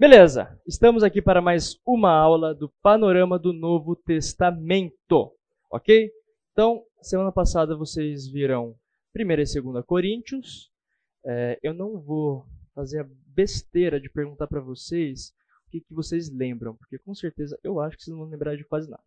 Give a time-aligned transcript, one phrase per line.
[0.00, 5.30] Beleza, estamos aqui para mais uma aula do Panorama do Novo Testamento,
[5.70, 6.10] ok?
[6.52, 8.74] Então, semana passada vocês viram
[9.14, 10.72] 1 e 2 Coríntios.
[11.22, 15.34] É, eu não vou fazer a besteira de perguntar para vocês
[15.66, 18.56] o que, que vocês lembram, porque com certeza eu acho que vocês não vão lembrar
[18.56, 19.04] de quase nada.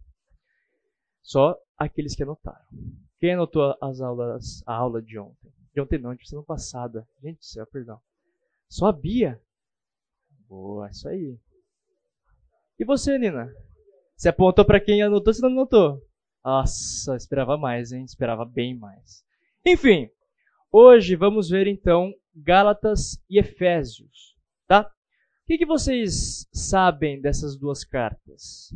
[1.23, 2.68] Só aqueles que anotaram.
[3.20, 5.52] Quem anotou as aulas, a aula de ontem?
[5.73, 7.07] De ontem não, de semana passada.
[7.20, 8.00] Gente do céu, perdão.
[8.70, 9.41] Só a Bia?
[10.54, 11.35] Boa, isso aí.
[12.77, 13.52] E você, Nina?
[14.16, 15.99] Você apontou para quem anotou, você não anotou?
[16.45, 18.05] Nossa, esperava mais, hein?
[18.05, 19.25] Esperava bem mais.
[19.66, 20.11] Enfim,
[20.71, 24.81] hoje vamos ver então Gálatas e Efésios, tá?
[24.81, 28.72] O que, que vocês sabem dessas duas cartas?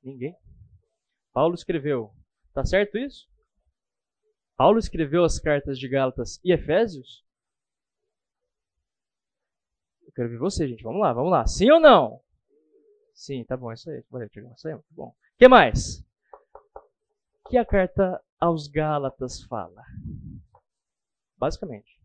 [0.00, 0.36] Ninguém?
[1.32, 2.14] Paulo escreveu.
[2.54, 3.28] Tá certo isso?
[4.56, 7.22] Paulo escreveu as cartas de Gálatas e Efésios?
[10.12, 10.82] Eu quero ver você, gente.
[10.82, 11.46] Vamos lá, vamos lá.
[11.46, 12.20] Sim ou não?
[13.14, 14.04] Sim, tá bom, é isso aí.
[14.10, 14.52] Valeu, Tiago.
[14.54, 15.08] Isso aí, muito bom.
[15.08, 16.04] O que mais?
[17.44, 19.82] O que a carta aos Gálatas fala?
[21.38, 21.98] Basicamente.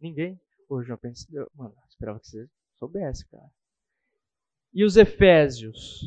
[0.00, 0.40] Ninguém?
[0.68, 1.28] Hoje eu pensei.
[1.54, 3.50] Mano, esperava que você soubesse, cara.
[4.72, 6.00] E os Efésios?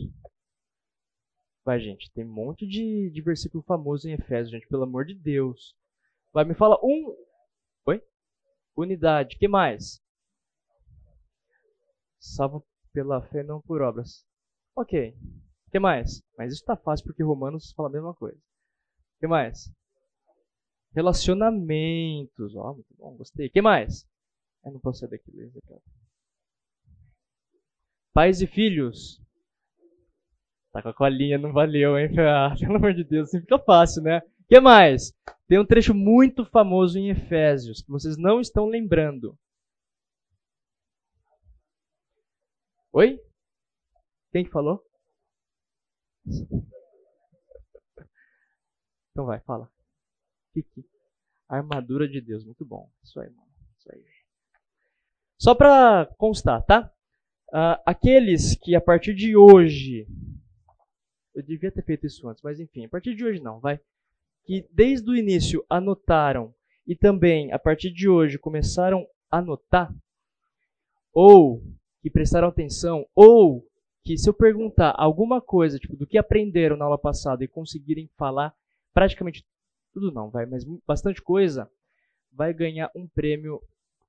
[1.63, 5.13] Vai, gente, tem um monte de, de versículo famoso em Efésios, gente, pelo amor de
[5.13, 5.75] Deus.
[6.33, 7.26] Vai, me fala um.
[8.77, 9.37] Unidade.
[9.37, 9.99] que mais?
[12.19, 14.23] Salvo pela fé, não por obras.
[14.75, 15.15] Ok.
[15.71, 16.21] que mais?
[16.37, 18.39] Mas isso tá fácil porque Romanos fala a mesma coisa.
[19.19, 19.71] que mais?
[20.93, 22.55] Relacionamentos.
[22.55, 23.49] Ó, oh, muito bom, gostei.
[23.49, 24.07] que mais?
[24.63, 25.31] Eu não posso saber aqui.
[28.13, 29.21] Pais e filhos.
[30.71, 32.09] Tá com a colinha, não valeu, hein?
[32.19, 34.21] Ah, pelo amor de Deus, assim fica fácil, né?
[34.47, 35.13] Que mais?
[35.47, 39.37] Tem um trecho muito famoso em Efésios, que vocês não estão lembrando.
[42.91, 43.19] Oi?
[44.31, 44.83] Quem que falou?
[49.11, 49.71] Então vai, fala.
[50.53, 50.85] Kiki.
[51.47, 52.91] Armadura de Deus, muito bom.
[53.01, 53.49] Isso aí, mano.
[53.77, 54.05] Isso aí.
[55.39, 56.93] Só para constar, tá?
[57.49, 60.05] Uh, aqueles que a partir de hoje
[61.33, 63.79] eu devia ter feito isso antes, mas enfim, a partir de hoje não, vai.
[64.47, 66.55] Que desde o início anotaram
[66.87, 69.93] e também a partir de hoje começaram a anotar,
[71.13, 71.61] ou
[72.01, 73.67] que prestaram atenção, ou
[74.03, 78.09] que se eu perguntar alguma coisa, tipo, do que aprenderam na aula passada e conseguirem
[78.17, 78.55] falar
[78.93, 79.45] praticamente
[79.93, 81.69] tudo não, vai, mas bastante coisa,
[82.31, 83.61] vai ganhar um prêmio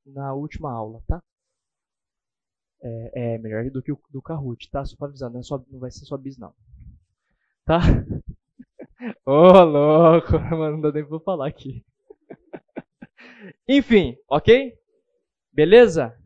[0.06, 1.22] na última aula, tá?
[2.80, 4.84] É, é melhor do que o do Kahoot, tá?
[4.84, 6.54] Só pra avisar, não, é só, não vai ser só bis não.
[7.64, 7.80] Tá?
[9.24, 11.84] Ô, oh, louco, mano, não dá nem pra falar aqui.
[13.68, 14.76] Enfim, ok?
[15.52, 16.18] Beleza?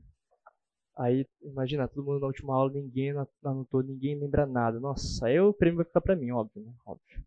[0.96, 3.12] Aí, imagina, todo mundo na última aula, ninguém
[3.44, 4.78] anotou, ninguém lembra nada.
[4.80, 6.72] Nossa, aí o prêmio vai ficar pra mim, óbvio, né?
[6.86, 7.22] Óbvio.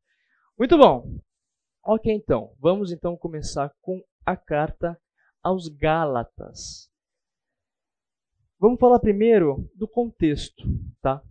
[0.57, 1.19] Muito bom.
[1.83, 2.53] Ok, então.
[2.59, 4.99] Vamos então começar com a carta
[5.43, 6.89] aos Gálatas.
[8.59, 10.63] Vamos falar primeiro do contexto,
[11.01, 11.21] tá?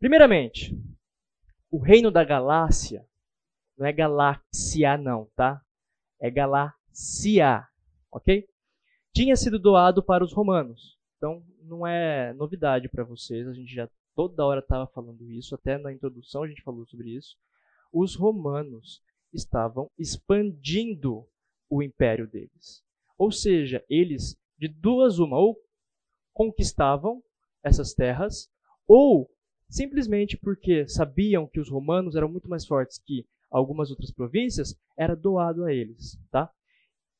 [0.00, 0.74] Primeiramente,
[1.70, 3.06] o reino da Galácia
[3.76, 5.62] não é galáxia não, tá?
[6.18, 7.68] É galácia,
[8.10, 8.48] ok?
[9.14, 10.98] Tinha sido doado para os romanos.
[11.16, 15.76] Então não é novidade para vocês, a gente já toda hora estava falando isso, até
[15.76, 17.36] na introdução a gente falou sobre isso.
[17.92, 19.02] Os romanos
[19.32, 21.26] estavam expandindo
[21.68, 22.82] o império deles.
[23.18, 25.58] Ou seja, eles de duas uma ou
[26.32, 27.22] conquistavam
[27.62, 28.50] essas terras
[28.86, 29.30] ou
[29.68, 35.14] simplesmente porque sabiam que os romanos eram muito mais fortes que algumas outras províncias, era
[35.14, 36.52] doado a eles, tá?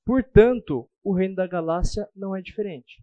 [0.05, 3.03] Portanto, o reino da Galácia não é diferente.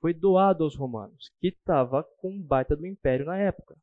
[0.00, 3.76] Foi doado aos romanos, que estava com um baita do império na época.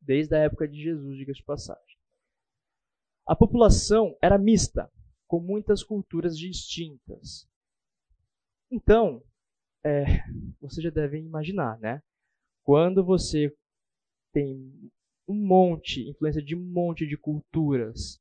[0.00, 1.98] Desde a época de Jesus, diga-se de passagem.
[3.26, 4.90] A população era mista,
[5.26, 7.48] com muitas culturas distintas.
[8.70, 9.22] Então,
[9.84, 10.04] é,
[10.60, 12.02] você já deve imaginar, né?
[12.62, 13.54] Quando você
[14.32, 14.90] tem
[15.26, 18.20] um monte, influência de um monte de culturas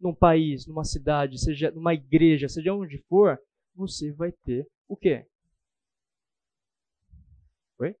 [0.00, 3.38] num país, numa cidade, seja numa igreja, seja onde for,
[3.74, 5.26] você vai ter o quê?
[7.78, 7.94] Oi?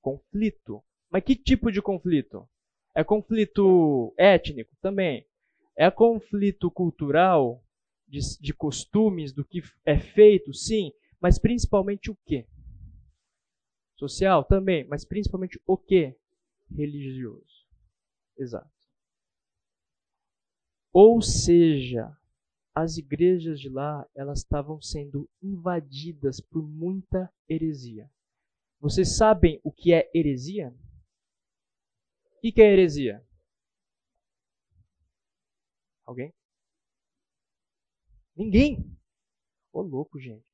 [0.00, 0.82] Conflito.
[1.10, 2.48] Mas que tipo de conflito?
[2.94, 5.26] É conflito étnico também.
[5.76, 7.62] É conflito cultural,
[8.08, 12.46] de, de costumes, do que é feito, sim, mas principalmente o quê?
[13.96, 16.14] Social também, mas principalmente o que?
[16.70, 17.66] Religioso.
[18.36, 18.70] Exato.
[20.92, 22.16] Ou seja,
[22.74, 28.10] as igrejas de lá, elas estavam sendo invadidas por muita heresia.
[28.78, 30.74] Vocês sabem o que é heresia?
[32.36, 33.26] O que é heresia?
[36.04, 36.32] Alguém?
[38.36, 38.98] Ninguém?
[39.72, 40.44] Ô louco, gente.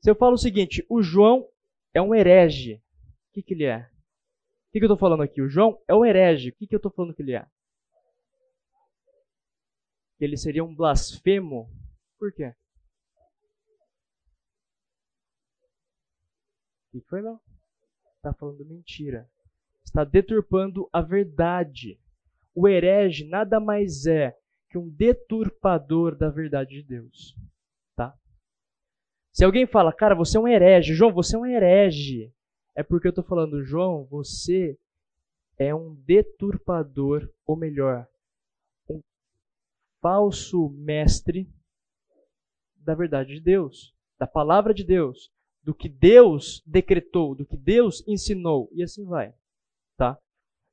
[0.00, 1.49] Se eu falo o seguinte, o João
[1.92, 2.82] é um herege,
[3.28, 3.78] o que, que ele é?
[3.78, 5.42] O que, que eu estou falando aqui?
[5.42, 7.46] O João é um herege, o que, que eu estou falando que ele é?
[10.20, 11.68] Ele seria um blasfemo.
[12.18, 12.54] Por quê?
[16.86, 17.40] O que foi, não?
[18.16, 19.28] Está falando mentira.
[19.84, 21.98] Está deturpando a verdade.
[22.54, 24.36] O herege nada mais é
[24.68, 27.34] que um deturpador da verdade de Deus.
[29.40, 32.30] Se alguém fala, cara, você é um herege, João, você é um herege,
[32.76, 34.78] é porque eu estou falando, João, você
[35.58, 38.06] é um deturpador, ou melhor,
[38.86, 39.00] um
[40.02, 41.48] falso mestre
[42.76, 45.32] da verdade de Deus, da palavra de Deus,
[45.62, 49.32] do que Deus decretou, do que Deus ensinou, e assim vai.
[49.96, 50.18] Tá?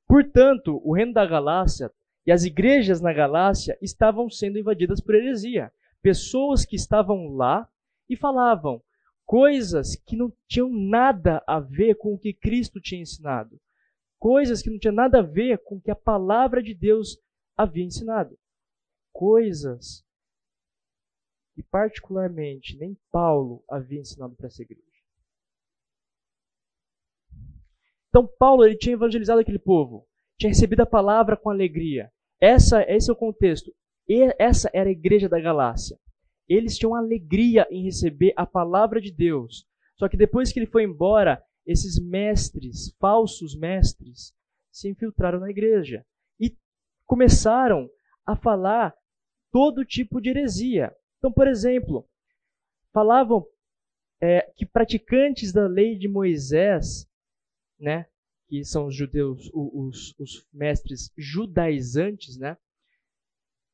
[0.05, 1.89] Portanto, o reino da Galácia
[2.25, 5.71] e as igrejas na Galácia estavam sendo invadidas por heresia.
[6.01, 7.65] Pessoas que estavam lá
[8.09, 8.81] e falavam
[9.25, 13.59] coisas que não tinham nada a ver com o que Cristo tinha ensinado.
[14.17, 17.17] Coisas que não tinham nada a ver com o que a palavra de Deus
[17.55, 18.37] havia ensinado.
[19.11, 20.05] Coisas
[21.53, 24.83] que, particularmente, nem Paulo havia ensinado para essa igreja.
[28.09, 30.07] Então, Paulo ele tinha evangelizado aquele povo,
[30.39, 33.73] tinha recebido a palavra com alegria, essa, esse é o contexto.
[34.07, 35.99] E essa era a igreja da Galácia.
[36.47, 39.65] Eles tinham alegria em receber a palavra de Deus.
[39.97, 44.33] Só que depois que ele foi embora, esses mestres, falsos mestres,
[44.71, 46.05] se infiltraram na igreja
[46.39, 46.55] e
[47.05, 47.89] começaram
[48.25, 48.95] a falar
[49.51, 50.95] todo tipo de heresia.
[51.17, 52.07] Então, por exemplo,
[52.93, 53.45] falavam
[54.21, 57.07] é, que praticantes da lei de Moisés,
[57.79, 58.07] né,
[58.47, 62.57] que são os judeus, os, os mestres judaizantes, né?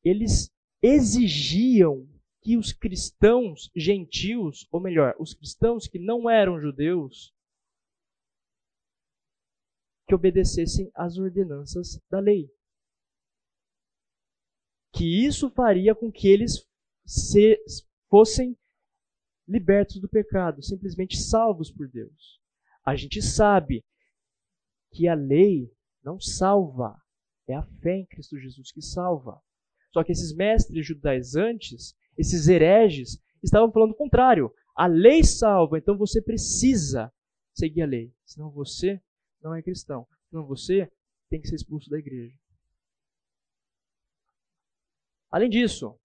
[0.02, 2.06] Eles exigiam
[2.44, 7.34] que os cristãos gentios, ou melhor, os cristãos que não eram judeus,
[10.06, 12.50] que obedecessem às ordenanças da lei.
[14.92, 16.68] Que isso faria com que eles
[17.06, 17.58] se,
[18.10, 18.54] fossem
[19.48, 22.38] libertos do pecado, simplesmente salvos por Deus.
[22.84, 23.82] A gente sabe
[24.92, 27.02] que a lei não salva,
[27.48, 29.42] é a fé em Cristo Jesus que salva.
[29.92, 34.52] Só que esses mestres judaizantes, esses hereges, estavam falando o contrário.
[34.76, 37.12] A lei salva, então você precisa
[37.52, 38.12] seguir a lei.
[38.24, 39.00] Senão você
[39.42, 40.06] não é cristão.
[40.28, 40.90] Senão você
[41.30, 42.36] tem que ser expulso da igreja.
[45.30, 45.98] Além disso,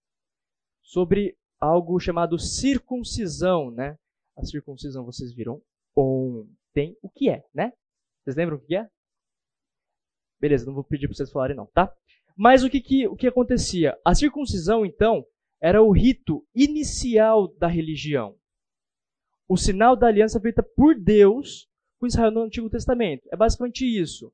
[0.82, 3.98] sobre algo chamado circuncisão, né?
[4.36, 5.62] A circuncisão vocês viram
[5.94, 7.72] ontem o que é, né?
[8.24, 8.88] Vocês lembram o que é?
[10.40, 11.94] Beleza, não vou pedir para vocês falarem não, tá?
[12.36, 13.98] Mas o que, que, o que acontecia?
[14.04, 15.24] A circuncisão, então,
[15.60, 18.36] era o rito inicial da religião.
[19.48, 21.68] O sinal da aliança feita por Deus
[21.98, 23.28] com Israel no Antigo Testamento.
[23.30, 24.32] É basicamente isso.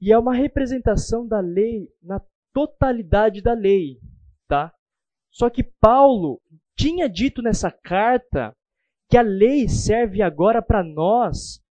[0.00, 2.20] E é uma representação da lei na
[2.52, 4.00] totalidade da lei,
[4.48, 4.74] tá?
[5.30, 6.40] Só que Paulo
[6.74, 8.56] tinha dito nessa carta
[9.08, 11.62] que a lei serve agora para nós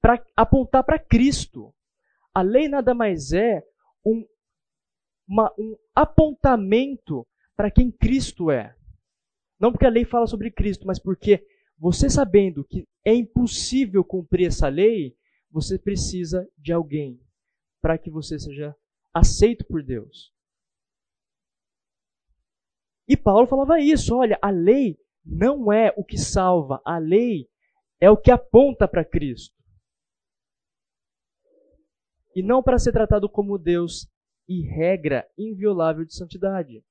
[0.00, 1.74] para apontar para Cristo.
[2.34, 3.62] A lei nada mais é
[4.04, 4.26] um,
[5.32, 8.76] uma, um apontamento para quem Cristo é.
[9.58, 11.42] Não porque a lei fala sobre Cristo, mas porque
[11.78, 15.16] você sabendo que é impossível cumprir essa lei,
[15.50, 17.18] você precisa de alguém
[17.80, 18.76] para que você seja
[19.14, 20.30] aceito por Deus.
[23.08, 27.48] E Paulo falava isso: olha, a lei não é o que salva, a lei
[27.98, 29.56] é o que aponta para Cristo.
[32.34, 34.11] E não para ser tratado como Deus
[34.52, 36.84] e regra inviolável de santidade.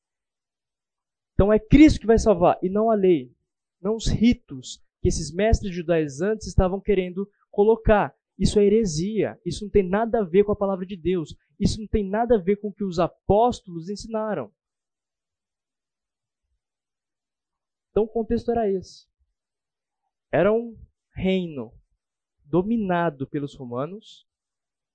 [1.34, 3.36] Então é Cristo que vai salvar e não a lei,
[3.80, 8.16] não os ritos que esses mestres judaizantes estavam querendo colocar.
[8.38, 11.80] Isso é heresia, isso não tem nada a ver com a palavra de Deus, isso
[11.80, 14.52] não tem nada a ver com o que os apóstolos ensinaram.
[17.92, 19.08] Então o contexto era esse.
[20.32, 20.78] Era um
[21.14, 21.74] reino
[22.46, 24.26] dominado pelos romanos,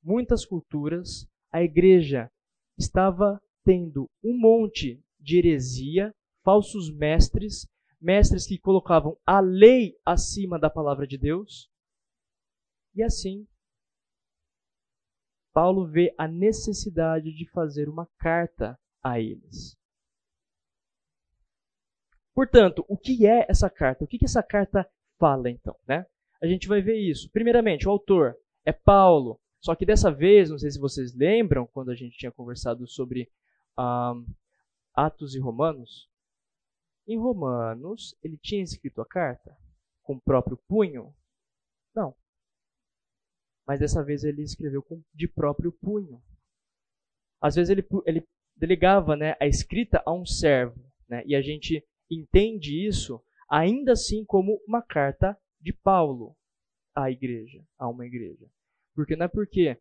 [0.03, 2.31] muitas culturas, a igreja
[2.79, 6.15] estava tendo um monte de heresia,
[6.45, 7.67] falsos mestres,
[8.01, 11.69] mestres que colocavam a lei acima da palavra de Deus.
[12.95, 13.47] E assim,
[15.53, 19.75] Paulo vê a necessidade de fazer uma carta a eles.
[22.35, 24.05] Portanto, o que é essa carta?
[24.05, 24.87] O que, que essa carta
[25.19, 25.75] fala, então?
[25.89, 26.05] Né?
[26.43, 27.31] A gente vai ver isso.
[27.31, 29.41] Primeiramente, o autor é Paulo.
[29.61, 33.31] Só que dessa vez, não sei se vocês lembram, quando a gente tinha conversado sobre
[33.79, 34.27] um,
[34.95, 36.09] Atos e Romanos,
[37.07, 39.57] em Romanos, ele tinha escrito a carta
[40.03, 41.15] com o próprio punho?
[41.95, 42.15] Não.
[43.67, 46.23] Mas dessa vez ele escreveu com, de próprio punho.
[47.41, 50.81] Às vezes ele, ele delegava né, a escrita a um servo.
[51.09, 56.37] Né, e a gente entende isso ainda assim como uma carta de Paulo
[56.95, 58.51] à igreja, a uma igreja.
[58.97, 59.81] Porque não é porque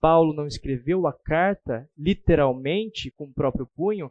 [0.00, 4.10] Paulo não escreveu a carta literalmente com o próprio punho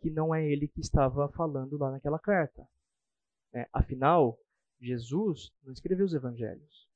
[0.00, 2.66] que não é ele que estava falando lá naquela carta.
[3.54, 4.36] É, afinal,
[4.80, 6.88] Jesus não escreveu os evangelhos.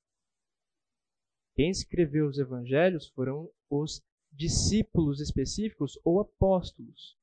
[1.55, 7.17] Quem escreveu os evangelhos foram os discípulos específicos ou apóstolos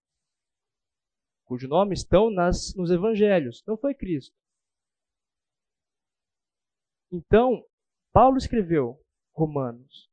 [1.54, 3.64] cujo nome estão nas, nos evangelhos.
[3.68, 4.36] Não foi Cristo.
[7.12, 7.64] Então,
[8.12, 9.00] Paulo escreveu
[9.34, 10.10] Romanos.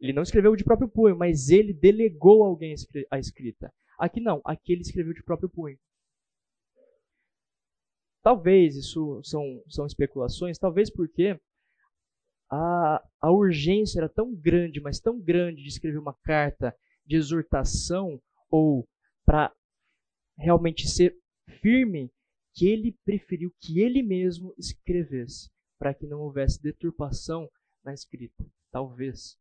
[0.00, 2.74] Ele não escreveu de próprio punho, mas ele delegou a alguém
[3.10, 3.72] a escrita.
[3.98, 5.78] Aqui não, aqui ele escreveu de próprio punho.
[8.22, 11.38] Talvez isso são, são especulações, talvez porque
[12.50, 18.20] a, a urgência era tão grande, mas tão grande de escrever uma carta de exortação
[18.50, 18.86] ou
[19.24, 19.52] para
[20.36, 21.16] realmente ser
[21.60, 22.10] firme,
[22.54, 27.48] que ele preferiu que ele mesmo escrevesse, para que não houvesse deturpação
[27.84, 28.44] na escrita.
[28.70, 29.38] Talvez.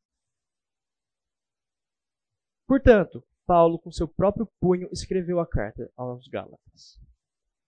[2.67, 6.99] Portanto, Paulo, com seu próprio punho, escreveu a carta aos Gálatas.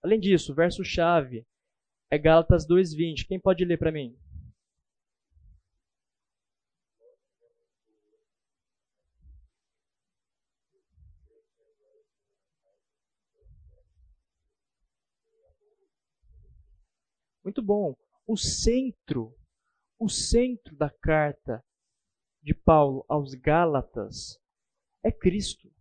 [0.02, 1.46] Além disso, o verso-chave
[2.10, 3.26] é Gálatas 2,20.
[3.26, 4.16] Quem pode ler para mim?
[17.44, 17.94] Muito bom.
[18.26, 19.36] O centro,
[19.98, 21.62] o centro da carta
[22.42, 24.38] de Paulo aos Gálatas
[25.02, 25.72] é Cristo.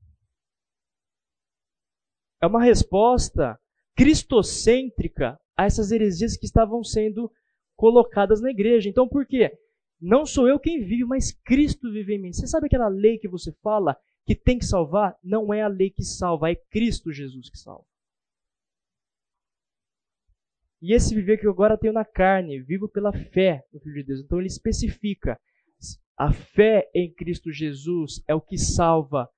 [2.42, 3.60] É uma resposta
[3.96, 7.32] cristocêntrica a essas heresias que estavam sendo
[7.76, 8.90] colocadas na igreja.
[8.90, 9.52] Então, por quê?
[10.00, 12.34] Não sou eu quem vive, mas Cristo vive em mim.
[12.34, 15.18] Você sabe aquela lei que você fala que tem que salvar?
[15.24, 17.86] Não é a lei que salva, é Cristo Jesus que salva.
[20.84, 24.04] E esse viver que eu agora tenho na carne, vivo pela fé no Filho de
[24.04, 24.20] Deus.
[24.20, 25.40] Então ele especifica:
[26.18, 29.32] a fé em Cristo Jesus é o que salva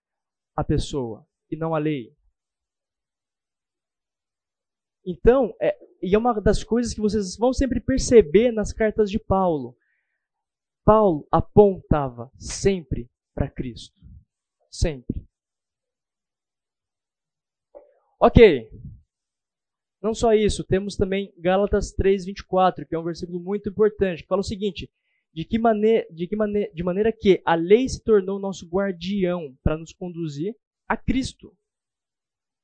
[0.55, 2.11] a pessoa e não a lei.
[5.05, 9.19] Então, é, e é uma das coisas que vocês vão sempre perceber nas cartas de
[9.19, 9.77] Paulo.
[10.83, 14.01] Paulo apontava sempre para Cristo.
[14.71, 15.23] Sempre.
[18.19, 18.67] Ok,
[20.05, 24.41] não só isso, temos também Gálatas 3:24, que é um versículo muito importante, que fala
[24.41, 24.87] o seguinte:
[25.33, 29.57] de que maneira, de que maneira, de maneira que a lei se tornou nosso guardião
[29.63, 30.55] para nos conduzir
[30.87, 31.57] a Cristo.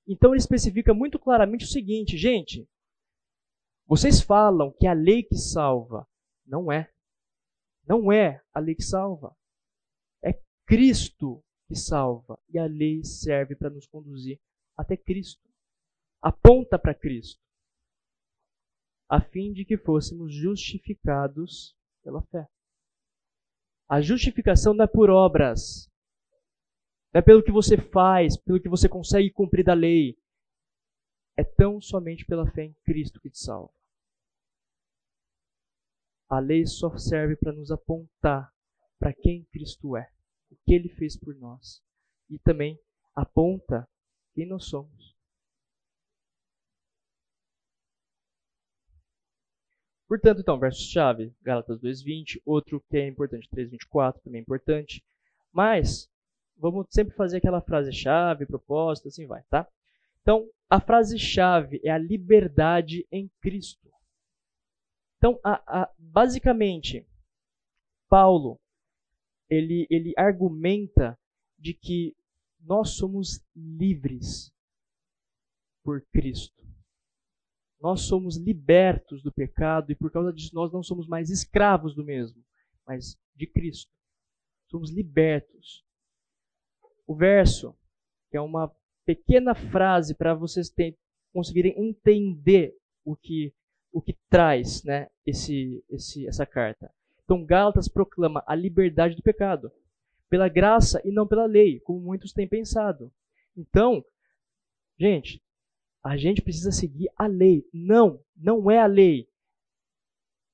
[0.08, 2.70] Então ele especifica muito claramente o seguinte, gente,
[3.88, 6.08] vocês falam que a lei que salva,
[6.46, 6.92] não é.
[7.88, 9.36] Não é a lei que salva.
[10.24, 14.40] É Cristo que salva e a lei serve para nos conduzir
[14.78, 15.51] até Cristo
[16.22, 17.42] aponta para Cristo,
[19.10, 22.48] a fim de que fôssemos justificados pela fé.
[23.90, 25.92] A justificação não é por obras,
[27.14, 30.18] não é pelo que você faz, pelo que você consegue cumprir da lei.
[31.36, 33.74] É tão somente pela fé em Cristo que te salva.
[36.30, 38.54] A lei só serve para nos apontar
[38.98, 40.10] para quem Cristo é,
[40.50, 41.84] o que ele fez por nós.
[42.30, 42.80] E também
[43.14, 43.90] aponta
[44.34, 45.11] quem nós somos.
[50.12, 55.02] Portanto, então, verso-chave, Gálatas 2.20, outro que é importante, 3.24, também é importante.
[55.54, 56.12] Mas,
[56.58, 59.66] vamos sempre fazer aquela frase-chave, propósito, assim vai, tá?
[60.22, 63.90] Então, a frase-chave é a liberdade em Cristo.
[65.18, 67.08] Então, a, a, basicamente,
[68.10, 68.60] Paulo,
[69.50, 71.18] ele, ele argumenta
[71.58, 72.14] de que
[72.60, 74.52] nós somos livres
[75.82, 76.61] por Cristo.
[77.82, 82.04] Nós somos libertos do pecado e por causa disso nós não somos mais escravos do
[82.04, 82.44] mesmo,
[82.86, 83.92] mas de Cristo.
[84.70, 85.84] Somos libertos.
[87.08, 87.76] O verso,
[88.30, 88.72] que é uma
[89.04, 90.96] pequena frase para vocês ter,
[91.34, 93.54] conseguirem entender o que,
[93.92, 96.94] o que traz né, esse, esse, essa carta.
[97.24, 99.72] Então Gálatas proclama a liberdade do pecado,
[100.30, 103.12] pela graça e não pela lei, como muitos têm pensado.
[103.58, 104.06] Então,
[105.00, 105.42] gente,
[106.04, 107.68] a gente precisa seguir a lei.
[107.74, 109.28] Não, não é a lei.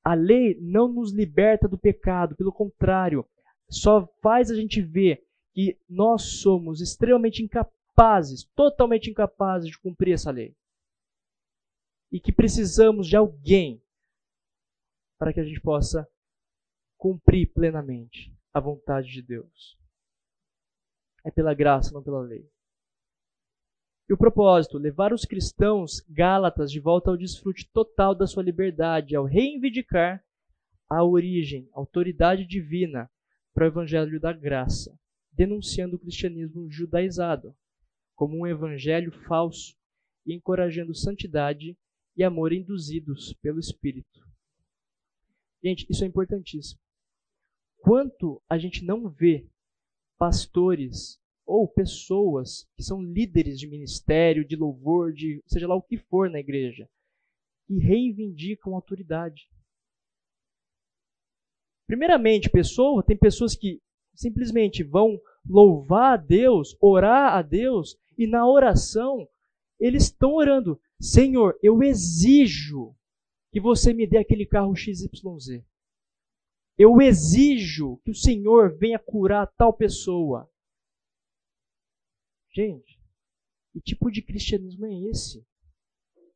[0.04, 3.28] A lei não nos liberta do pecado, pelo contrário,
[3.70, 10.32] só faz a gente ver que nós somos extremamente incapazes, totalmente incapazes de cumprir essa
[10.32, 10.56] lei.
[12.12, 13.82] E que precisamos de alguém
[15.18, 16.08] para que a gente possa
[16.98, 19.78] cumprir plenamente a vontade de Deus.
[21.26, 22.50] É pela graça, não pela lei.
[24.10, 29.16] E o propósito, levar os cristãos gálatas de volta ao desfrute total da sua liberdade,
[29.16, 30.24] ao reivindicar
[30.90, 33.10] a origem, a autoridade divina
[33.54, 34.98] para o evangelho da graça,
[35.34, 37.54] denunciando o cristianismo judaizado
[38.16, 39.76] como um evangelho falso
[40.26, 41.78] e encorajando santidade
[42.16, 44.26] e amor induzidos pelo Espírito.
[45.64, 46.80] Gente, isso é importantíssimo.
[47.80, 49.48] Quanto a gente não vê
[50.18, 55.98] pastores ou pessoas que são líderes de ministério, de louvor, de seja lá o que
[55.98, 56.90] for na igreja,
[57.66, 59.50] que reivindicam autoridade.
[61.88, 63.82] Primeiramente, pessoa, tem pessoas que
[64.14, 69.26] simplesmente vão louvar a Deus, orar a Deus, e na oração
[69.80, 72.94] eles estão orando: Senhor, eu exijo
[73.54, 75.64] que você me dê aquele carro XYZ.
[76.78, 80.50] Eu exijo que o Senhor venha curar tal pessoa.
[82.58, 83.00] Gente,
[83.72, 85.46] que tipo de cristianismo é esse?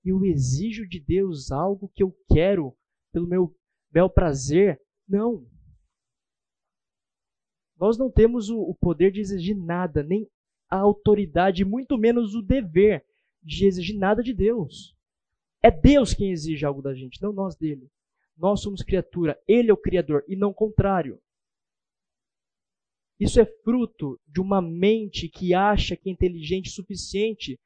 [0.05, 2.77] Eu exijo de Deus algo que eu quero
[3.11, 3.57] pelo meu
[3.89, 4.79] bel prazer?
[5.07, 5.43] Não.
[7.75, 10.29] Nós não temos o, poder de exigir nada, nem
[10.69, 13.03] a autoridade, muito menos o dever
[13.41, 14.95] de exigir nada de Deus.
[15.59, 17.89] É Deus quem exige algo da gente, não nós dele.
[18.37, 21.19] Nós somos criatura, ele é o Criador e não o contrário.
[23.21, 27.59] Isso é fruto de uma mente que acha que é inteligente o suficiente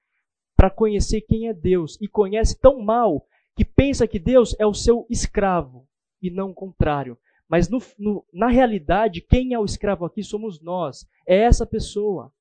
[0.54, 3.26] para conhecer quem é Deus e conhece tão mal
[3.56, 5.88] que pensa que Deus é o seu escravo
[6.22, 7.18] e não o contrário.
[7.48, 11.08] Mas no, no, na realidade, quem é o escravo aqui somos nós.
[11.26, 12.34] É essa pessoa.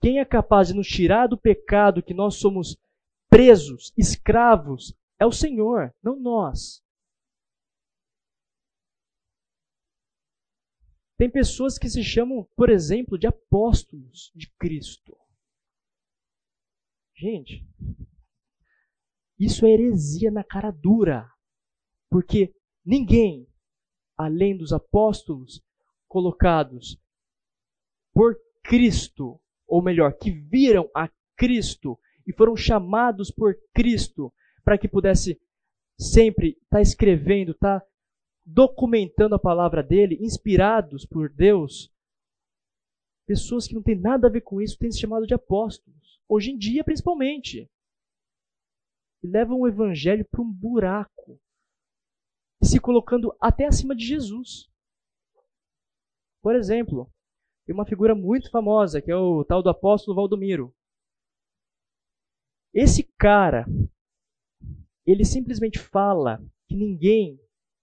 [0.00, 2.78] Quem é capaz de nos tirar do pecado que nós somos
[3.28, 6.80] presos, escravos, é o Senhor, não nós.
[11.20, 15.14] Tem pessoas que se chamam, por exemplo, de apóstolos de Cristo.
[17.14, 17.62] Gente,
[19.38, 21.30] isso é heresia na cara dura.
[22.08, 23.46] Porque ninguém,
[24.16, 25.62] além dos apóstolos
[26.08, 26.98] colocados
[28.14, 31.06] por Cristo, ou melhor, que viram a
[31.36, 34.32] Cristo e foram chamados por Cristo
[34.64, 35.38] para que pudesse
[35.98, 37.89] sempre estar tá escrevendo, estar tá
[38.44, 41.92] documentando a palavra dele, inspirados por Deus,
[43.26, 46.20] pessoas que não têm nada a ver com isso têm se chamado de apóstolos.
[46.28, 47.70] Hoje em dia, principalmente.
[49.22, 51.40] E levam o evangelho para um buraco,
[52.62, 54.68] se colocando até acima de Jesus.
[56.42, 57.12] Por exemplo,
[57.66, 60.74] tem uma figura muito famosa, que é o tal do apóstolo Valdomiro.
[62.72, 63.66] Esse cara,
[65.06, 67.38] ele simplesmente fala que ninguém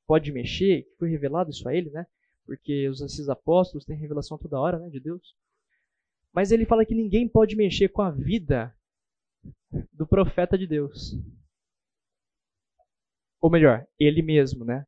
[0.08, 2.08] pode mexer, que foi revelado isso a ele, né?
[2.46, 5.36] Porque os esses apóstolos têm revelação toda hora, né, de Deus.
[6.34, 8.74] Mas ele fala que ninguém pode mexer com a vida
[9.91, 11.13] do profeta de Deus.
[13.41, 14.86] Ou melhor, ele mesmo, né?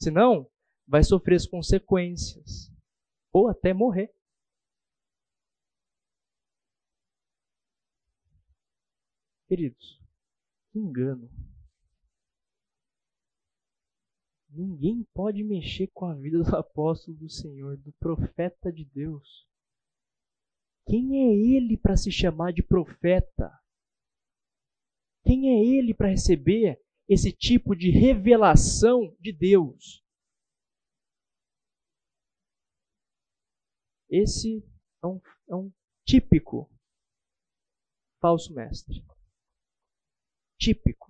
[0.00, 0.48] Senão,
[0.86, 2.72] vai sofrer as consequências
[3.32, 4.12] ou até morrer.
[9.48, 10.00] Queridos,
[10.72, 11.28] que engano.
[14.52, 19.46] Ninguém pode mexer com a vida do apóstolo do Senhor, do profeta de Deus.
[20.86, 23.50] Quem é ele para se chamar de profeta?
[25.24, 30.04] Quem é ele para receber esse tipo de revelação de Deus?
[34.08, 34.64] Esse
[35.04, 35.72] é um, é um
[36.04, 36.68] típico
[38.20, 39.04] falso mestre.
[40.58, 41.09] Típico.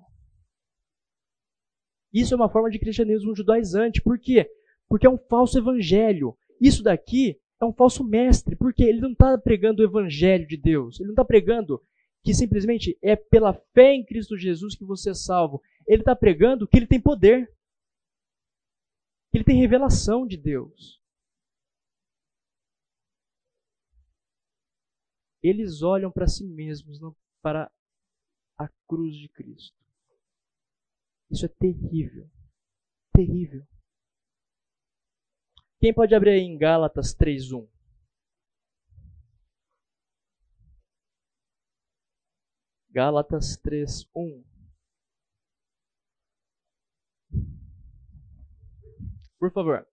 [2.12, 4.02] Isso é uma forma de cristianismo judaizante.
[4.02, 4.50] Por quê?
[4.88, 6.36] Porque é um falso evangelho.
[6.60, 10.98] Isso daqui é um falso mestre, porque ele não está pregando o evangelho de Deus.
[10.98, 11.80] Ele não está pregando
[12.22, 15.62] que simplesmente é pela fé em Cristo Jesus que você é salvo.
[15.86, 17.46] Ele está pregando que ele tem poder.
[19.30, 21.00] Que ele tem revelação de Deus.
[25.42, 27.70] Eles olham para si mesmos, não para
[28.58, 29.78] a cruz de Cristo.
[31.30, 32.28] Isso é terrível.
[33.14, 33.64] Terrível.
[35.78, 37.66] Quem pode abrir aí em Gálatas 3:1?
[42.90, 44.44] Gálatas 3:1.
[49.38, 49.89] Por favor.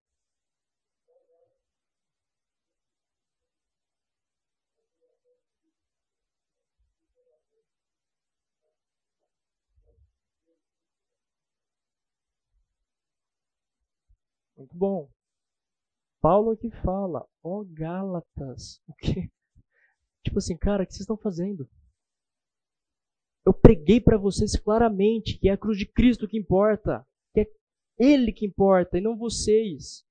[14.57, 15.09] Muito bom.
[16.19, 19.29] Paulo aqui fala, ó oh, Gálatas, o que?
[20.25, 21.69] Tipo assim, cara, o que vocês estão fazendo?
[23.45, 27.51] Eu preguei para vocês claramente que é a cruz de Cristo que importa, que é
[27.97, 30.03] Ele que importa e não vocês.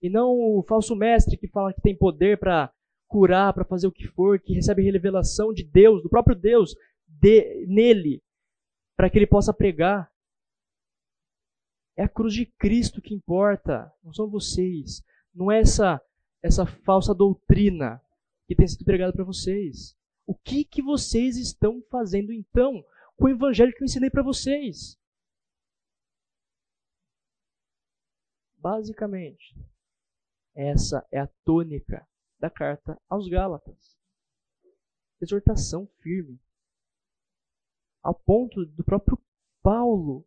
[0.00, 2.72] E não o falso mestre que fala que tem poder para
[3.08, 6.74] curar, para fazer o que for, que recebe revelação de Deus, do próprio Deus,
[7.06, 8.22] de, nele,
[8.96, 10.11] para que ele possa pregar.
[11.96, 15.02] É a cruz de Cristo que importa, não são vocês.
[15.34, 16.00] Não é essa,
[16.42, 18.00] essa falsa doutrina
[18.46, 19.96] que tem sido pregada para vocês.
[20.26, 22.84] O que, que vocês estão fazendo então
[23.16, 24.98] com o evangelho que eu ensinei para vocês?
[28.56, 29.56] Basicamente,
[30.54, 32.06] essa é a tônica
[32.38, 33.98] da carta aos Gálatas.
[35.20, 36.40] Exortação firme.
[38.02, 39.18] Ao ponto do próprio
[39.62, 40.26] Paulo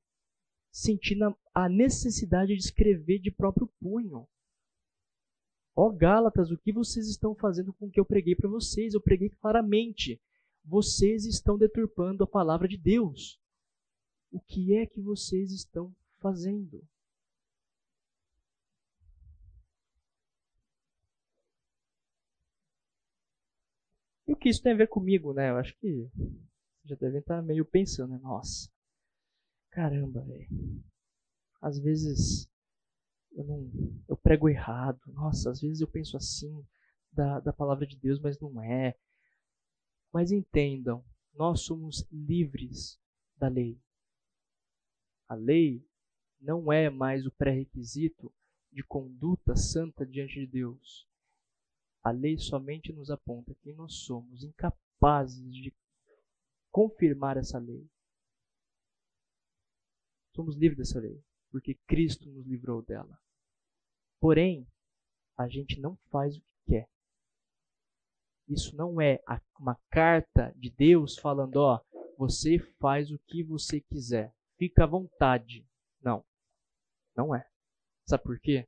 [0.76, 4.28] sentindo a necessidade de escrever de próprio punho.
[5.74, 8.94] Ó Gálatas, o que vocês estão fazendo com o que eu preguei para vocês?
[8.94, 10.22] Eu preguei claramente.
[10.66, 13.40] Vocês estão deturpando a palavra de Deus.
[14.30, 16.86] O que é que vocês estão fazendo?
[24.28, 25.52] E o que isso tem a ver comigo, né?
[25.52, 26.10] Eu acho que
[26.84, 28.20] já devem estar meio pensando, né?
[28.22, 28.70] Nossa,
[29.76, 30.48] caramba, velho.
[31.62, 32.50] Às vezes
[33.34, 33.70] eu não
[34.08, 35.02] eu prego errado.
[35.08, 36.66] Nossa, às vezes eu penso assim
[37.12, 38.98] da, da palavra de Deus, mas não é.
[40.14, 42.98] Mas entendam, nós somos livres
[43.36, 43.78] da lei.
[45.28, 45.86] A lei
[46.40, 48.34] não é mais o pré-requisito
[48.72, 51.06] de conduta santa diante de Deus.
[52.02, 55.74] A lei somente nos aponta que nós somos incapazes de
[56.72, 57.90] confirmar essa lei.
[60.36, 63.18] Somos livres dessa lei, porque Cristo nos livrou dela.
[64.20, 64.68] Porém,
[65.38, 66.90] a gente não faz o que quer.
[68.46, 69.24] Isso não é
[69.58, 71.82] uma carta de Deus falando, ó,
[72.18, 74.36] você faz o que você quiser.
[74.58, 75.66] Fica à vontade.
[76.02, 76.24] Não.
[77.16, 77.50] Não é.
[78.06, 78.68] Sabe por quê?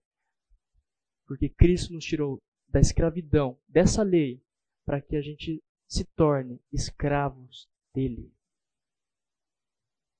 [1.25, 4.41] Porque Cristo nos tirou da escravidão, dessa lei,
[4.85, 8.36] para que a gente se torne escravos dele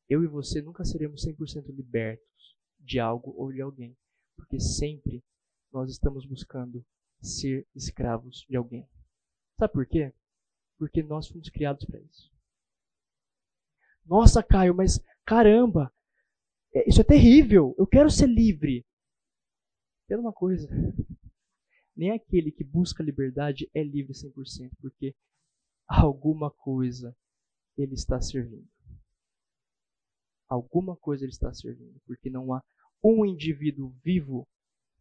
[0.10, 3.98] eu e você nunca seremos 100% libertos de algo ou de alguém,
[4.36, 5.24] porque sempre
[5.72, 6.86] nós estamos buscando
[7.22, 8.88] ser escravos de alguém.
[9.60, 10.14] Sabe por quê?
[10.78, 12.32] Porque nós fomos criados para isso.
[14.06, 15.94] Nossa, Caio, mas caramba,
[16.74, 17.76] é, isso é terrível.
[17.78, 18.86] Eu quero ser livre.
[20.08, 20.70] Pera uma coisa.
[21.94, 25.14] Nem aquele que busca liberdade é livre 100%, porque
[25.88, 27.14] alguma coisa
[27.76, 28.70] ele está servindo
[30.48, 32.64] alguma coisa ele está servindo, porque não há
[33.04, 34.48] um indivíduo vivo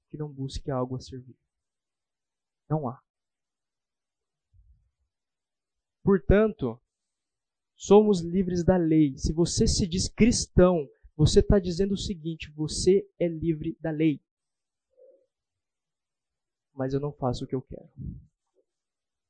[0.08, 1.36] que não busque algo a servir.
[2.68, 3.00] Não há.
[6.02, 6.80] Portanto,
[7.74, 9.16] somos livres da lei.
[9.18, 14.20] Se você se diz cristão, você está dizendo o seguinte: você é livre da lei.
[16.72, 17.90] Mas eu não faço o que eu quero.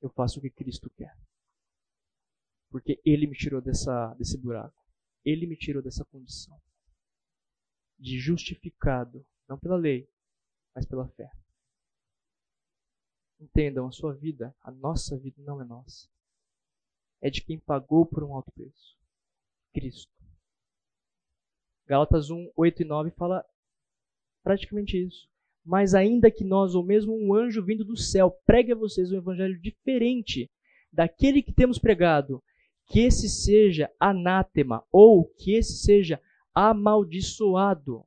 [0.03, 1.17] Eu faço o que Cristo quer.
[2.71, 4.86] Porque Ele me tirou dessa, desse buraco.
[5.27, 6.57] Ele me tirou dessa condição
[7.99, 10.09] de justificado, não pela lei,
[10.75, 11.31] mas pela fé.
[13.41, 16.09] Entendam, a sua vida, a nossa vida não é nossa.
[17.21, 18.97] É de quem pagou por um alto preço.
[19.73, 20.13] Cristo.
[21.87, 23.45] Gálatas 1, 8 e 9 fala
[24.43, 25.29] praticamente isso.
[25.65, 29.17] Mas ainda que nós, ou mesmo um anjo vindo do céu, pregue a vocês um
[29.17, 30.51] evangelho diferente
[30.93, 32.43] daquele que temos pregado,
[32.87, 36.21] que esse seja anátema ou que esse seja
[36.55, 38.05] amaldiçoado.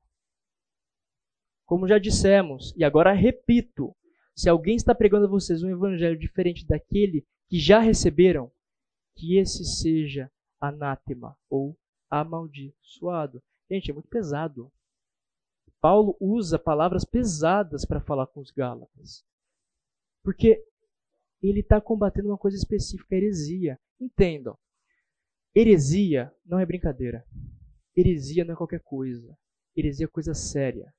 [1.65, 3.95] Como já dissemos, e agora repito,
[4.35, 8.51] se alguém está pregando a vocês um evangelho diferente daquele que já receberam,
[9.15, 11.77] que esse seja anátema ou
[12.09, 13.43] amaldiçoado.
[13.69, 14.71] Gente, é muito pesado.
[15.81, 19.23] Paulo usa palavras pesadas para falar com os Gálatas.
[20.23, 20.63] Porque
[21.41, 23.79] ele está combatendo uma coisa específica, a heresia.
[23.99, 24.57] Entendam,
[25.55, 27.25] Heresia não é brincadeira.
[27.95, 29.37] Heresia não é qualquer coisa.
[29.75, 30.93] Heresia é coisa séria.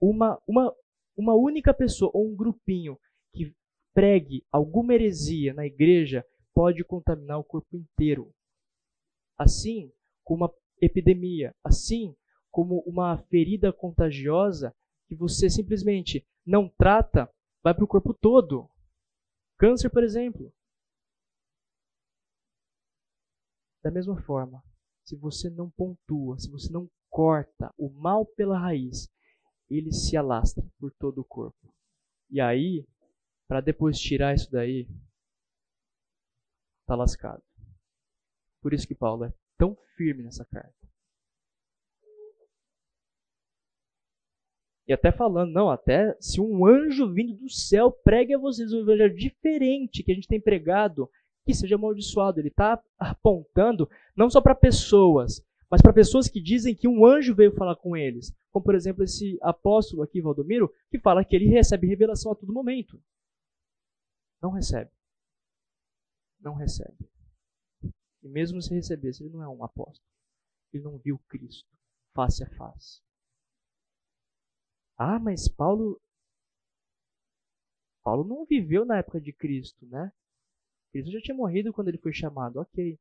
[0.00, 0.74] uma, uma,
[1.16, 2.98] uma única pessoa ou um grupinho
[3.32, 3.54] que
[3.92, 8.32] pregue alguma heresia na igreja pode contaminar o corpo inteiro.
[9.36, 9.92] Assim
[10.24, 12.14] como uma epidemia, assim
[12.50, 14.74] como uma ferida contagiosa
[15.08, 17.28] que você simplesmente não trata,
[17.62, 18.68] vai para o corpo todo.
[19.58, 20.52] Câncer, por exemplo.
[23.88, 24.62] Da mesma forma,
[25.02, 29.08] se você não pontua, se você não corta o mal pela raiz,
[29.70, 31.74] ele se alastra por todo o corpo.
[32.28, 32.86] E aí,
[33.48, 34.86] para depois tirar isso daí,
[36.86, 37.42] tá lascado.
[38.60, 40.76] Por isso que Paulo é tão firme nessa carta.
[44.86, 48.80] E até falando, não, até se um anjo vindo do céu pregue a vocês um
[48.80, 51.10] evangelho diferente que a gente tem pregado,
[51.48, 52.38] que seja amaldiçoado.
[52.38, 57.34] Ele está apontando não só para pessoas, mas para pessoas que dizem que um anjo
[57.34, 58.34] veio falar com eles.
[58.50, 62.52] Como, por exemplo, esse apóstolo aqui, Valdomiro, que fala que ele recebe revelação a todo
[62.52, 63.02] momento.
[64.42, 64.90] Não recebe.
[66.38, 67.08] Não recebe.
[68.22, 70.06] E mesmo se recebesse, ele não é um apóstolo.
[70.70, 71.66] Ele não viu Cristo
[72.14, 73.00] face a face.
[74.98, 75.98] Ah, mas Paulo
[78.02, 80.12] Paulo não viveu na época de Cristo, né?
[80.90, 82.98] Cristo já tinha morrido quando ele foi chamado, ok.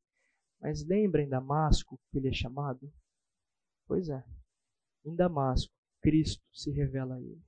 [0.59, 2.91] Mas lembra em Damasco que ele é chamado?
[3.87, 4.23] Pois é.
[5.05, 7.41] Em Damasco, Cristo se revela a ele.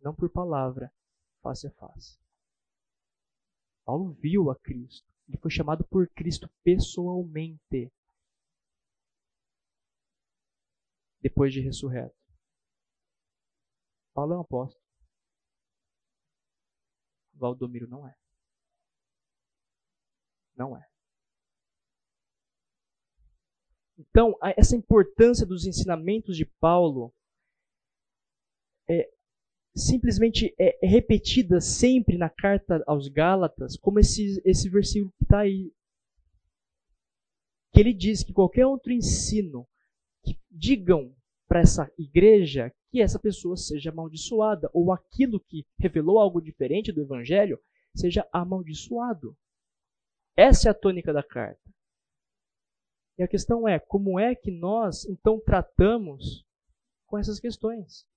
[0.00, 0.92] Não por palavra,
[1.42, 2.18] face a face.
[3.84, 5.08] Paulo viu a Cristo.
[5.28, 7.92] Ele foi chamado por Cristo pessoalmente.
[11.20, 12.14] Depois de ressurreto.
[14.12, 14.84] Paulo é um apóstolo.
[17.34, 18.14] Valdomiro não é.
[20.60, 20.86] Não é.
[23.98, 27.14] Então, essa importância dos ensinamentos de Paulo
[28.86, 29.10] é
[29.74, 35.38] simplesmente é, é repetida sempre na carta aos Gálatas, como esse, esse versículo que está
[35.38, 35.72] aí.
[37.72, 39.66] Que ele diz que qualquer outro ensino
[40.22, 41.16] que digam
[41.48, 47.00] para essa igreja que essa pessoa seja amaldiçoada, ou aquilo que revelou algo diferente do
[47.00, 47.58] evangelho
[47.96, 49.34] seja amaldiçoado.
[50.40, 51.60] Essa é a tônica da carta.
[53.18, 56.46] E a questão é, como é que nós então tratamos
[57.04, 58.08] com essas questões?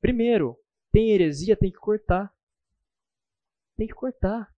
[0.00, 0.56] Primeiro,
[0.92, 2.32] tem heresia, tem que cortar.
[3.76, 4.54] Tem que cortar.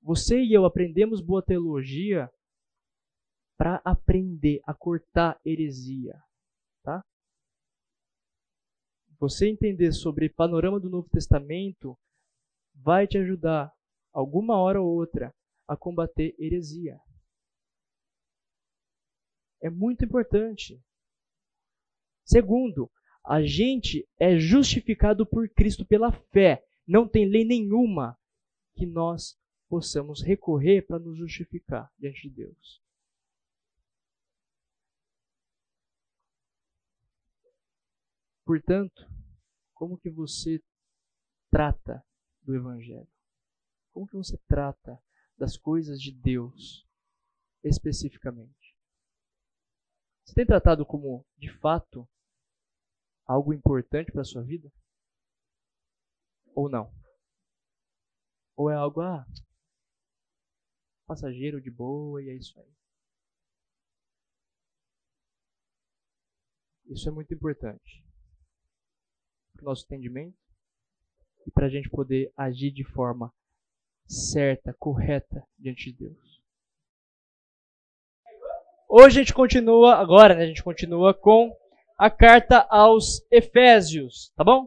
[0.00, 2.32] Você e eu aprendemos boa teologia
[3.58, 6.18] para aprender a cortar heresia,
[6.82, 7.04] tá?
[9.18, 11.94] Você entender sobre panorama do Novo Testamento
[12.82, 13.72] vai te ajudar
[14.12, 15.34] alguma hora ou outra
[15.66, 17.00] a combater heresia.
[19.60, 20.82] É muito importante.
[22.24, 22.90] Segundo,
[23.24, 26.64] a gente é justificado por Cristo pela fé.
[26.86, 28.18] Não tem lei nenhuma
[28.74, 29.38] que nós
[29.68, 32.82] possamos recorrer para nos justificar diante de Deus.
[38.44, 39.06] Portanto,
[39.74, 40.62] como que você
[41.50, 42.02] trata
[42.48, 43.06] do Evangelho?
[43.92, 44.98] Como que você trata
[45.36, 46.88] das coisas de Deus
[47.62, 48.74] especificamente?
[50.24, 52.08] Você tem tratado como, de fato,
[53.26, 54.72] algo importante para a sua vida?
[56.54, 56.90] Ou não?
[58.56, 59.26] Ou é algo, ah,
[61.06, 62.74] passageiro de boa e é isso aí?
[66.86, 68.02] Isso é muito importante
[69.52, 70.47] para o nosso entendimento
[71.48, 73.32] e para a gente poder agir de forma
[74.06, 76.42] certa, correta diante de Deus.
[78.86, 81.50] Hoje a gente continua, agora né, a gente continua com
[81.98, 84.66] a carta aos Efésios, tá bom?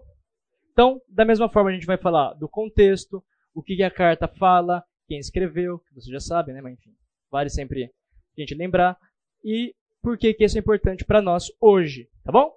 [0.73, 4.83] Então, da mesma forma, a gente vai falar do contexto, o que a carta fala,
[5.07, 6.61] quem escreveu, que você já sabe, né?
[6.61, 6.95] Mas enfim,
[7.29, 8.97] vale sempre a gente lembrar.
[9.43, 12.51] E por que, que isso é importante para nós hoje, tá bom?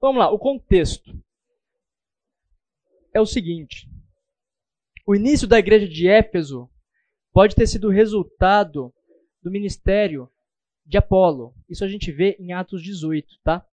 [0.00, 1.12] Vamos lá, o contexto
[3.12, 3.88] é o seguinte:
[5.06, 6.70] o início da igreja de Éfeso
[7.32, 8.92] pode ter sido resultado
[9.42, 10.30] do ministério
[10.84, 11.54] de Apolo.
[11.68, 13.66] Isso a gente vê em Atos 18, tá?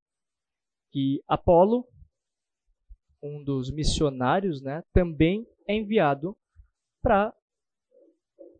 [0.92, 1.88] Que Apolo,
[3.22, 6.38] um dos missionários, né, também é enviado
[7.02, 7.34] para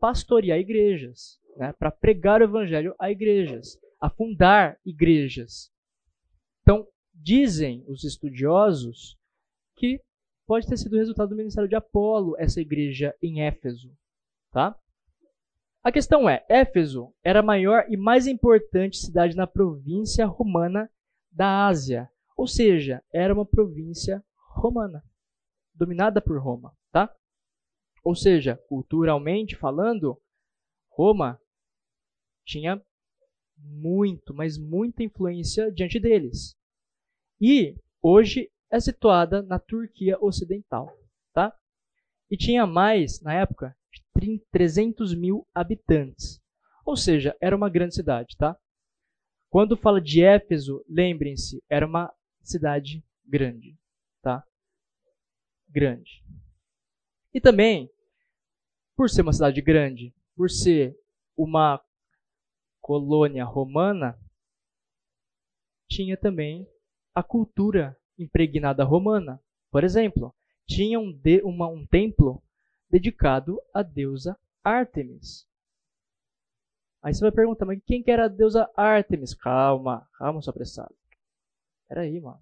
[0.00, 5.72] pastorear igrejas, né, para pregar o evangelho a igrejas, a fundar igrejas.
[6.62, 9.16] Então, dizem os estudiosos
[9.76, 10.00] que
[10.48, 13.94] pode ter sido resultado do ministério de Apolo, essa igreja em Éfeso.
[14.50, 14.74] Tá?
[15.84, 20.90] A questão é: Éfeso era a maior e mais importante cidade na província romana
[21.30, 25.04] da Ásia, ou seja, era uma província romana,
[25.74, 27.14] dominada por Roma, tá?
[28.02, 30.18] Ou seja, culturalmente falando,
[30.90, 31.38] Roma
[32.46, 32.82] tinha
[33.58, 36.56] muito, mas muita influência diante deles.
[37.38, 40.96] E hoje é situada na Turquia Ocidental,
[41.32, 41.54] tá?
[42.30, 46.40] E tinha mais, na época, de 300 mil habitantes.
[46.84, 48.58] Ou seja, era uma grande cidade, tá?
[49.50, 53.78] Quando fala de Éfeso, lembrem-se, era uma cidade grande,
[54.22, 54.44] tá?
[55.68, 56.22] Grande.
[57.32, 57.90] E também,
[58.94, 60.94] por ser uma cidade grande, por ser
[61.36, 61.82] uma
[62.80, 64.18] colônia romana,
[65.90, 66.66] tinha também
[67.14, 69.40] a cultura impregnada romana.
[69.70, 70.34] Por exemplo,
[70.66, 72.42] tinha um, de, uma, um templo
[72.90, 75.46] dedicado à deusa Ártemis.
[77.02, 79.34] Aí você vai perguntar, mas quem que era a deusa Ártemis?
[79.34, 80.94] Calma, calma, seu apressado.
[81.88, 82.40] Peraí, mano.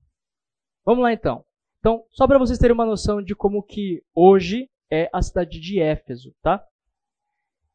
[0.85, 1.45] Vamos lá então.
[1.79, 5.81] Então, só para vocês terem uma noção de como que hoje é a cidade de
[5.81, 6.65] Éfeso, tá?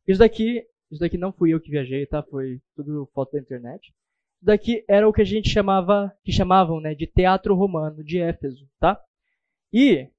[0.07, 2.23] Isso daqui, isso daqui não fui eu que viajei, tá?
[2.23, 3.93] Foi tudo foto da internet.
[4.41, 8.67] Daqui era o que a gente chamava, que chamavam, né, de teatro romano de Éfeso,
[8.79, 9.01] tá?
[9.71, 10.09] E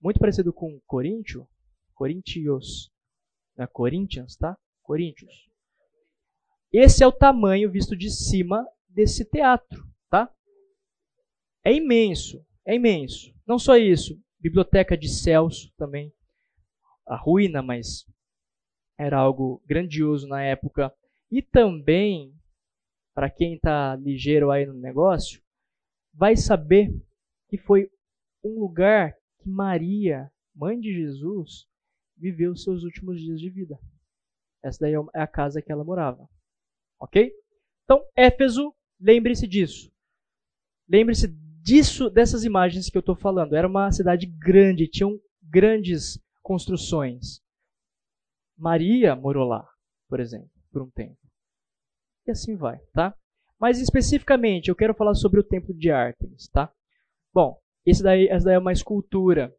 [0.00, 1.46] muito parecido com Coríntio,
[1.94, 2.90] Coríntios,
[3.56, 3.66] né?
[3.66, 4.56] Corinthians, tá?
[4.82, 5.48] Coríntios.
[6.72, 10.32] Esse é o tamanho visto de cima desse teatro, tá?
[11.64, 13.34] É imenso, é imenso.
[13.46, 16.12] Não só isso, biblioteca de Celso também,
[17.06, 18.06] a ruína, mas
[18.96, 20.94] era algo grandioso na época.
[21.30, 22.37] E também,
[23.18, 25.42] para quem está ligeiro aí no negócio,
[26.14, 26.88] vai saber
[27.48, 27.90] que foi
[28.44, 31.66] um lugar que Maria, mãe de Jesus,
[32.16, 33.76] viveu seus últimos dias de vida.
[34.62, 36.28] Essa daí é a casa que ela morava.
[37.00, 37.32] Ok?
[37.82, 39.90] Então, Éfeso, lembre-se disso.
[40.88, 41.26] Lembre-se
[41.60, 43.56] disso, dessas imagens que eu estou falando.
[43.56, 47.40] Era uma cidade grande, tinham grandes construções.
[48.56, 49.68] Maria morou lá,
[50.08, 51.17] por exemplo, por um tempo.
[52.28, 53.16] E assim vai, tá?
[53.58, 56.70] Mas especificamente, eu quero falar sobre o templo de Ártemis, tá?
[57.32, 59.56] Bom, esse daí, essa daí é uma escultura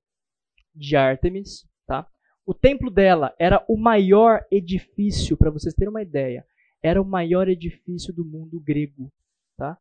[0.76, 2.08] de Ártemis, tá?
[2.46, 6.46] O templo dela era o maior edifício, para vocês terem uma ideia,
[6.82, 9.12] era o maior edifício do mundo grego,
[9.58, 9.76] tá?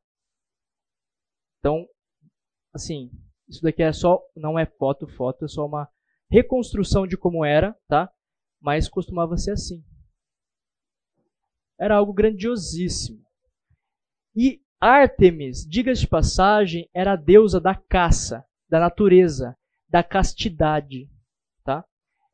[1.59, 1.87] Então,
[2.72, 3.11] assim,
[3.46, 5.87] isso daqui é só, não é foto, foto, é só uma
[6.31, 8.11] reconstrução de como era, tá?
[8.59, 9.85] Mas costumava ser assim.
[11.79, 13.25] Era algo grandiosíssimo.
[14.35, 19.57] E Ártemis, diga-se de passagem, era a deusa da caça, da natureza,
[19.88, 21.09] da castidade,
[21.64, 21.85] tá?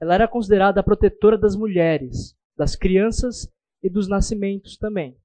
[0.00, 3.50] Ela era considerada a protetora das mulheres, das crianças
[3.82, 5.16] e dos nascimentos também.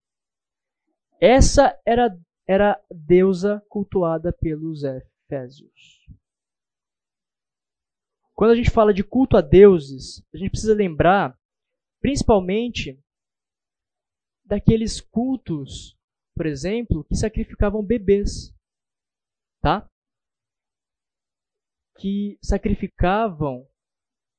[1.19, 2.17] Essa era
[2.49, 6.03] era deusa cultuada pelos Efésios.
[8.33, 11.37] Quando a gente fala de culto a deuses, a gente precisa lembrar,
[12.01, 12.99] principalmente,
[14.49, 15.95] daqueles cultos,
[16.35, 18.51] por exemplo, que sacrificavam bebês,
[19.61, 19.87] tá?
[21.99, 23.67] Que sacrificavam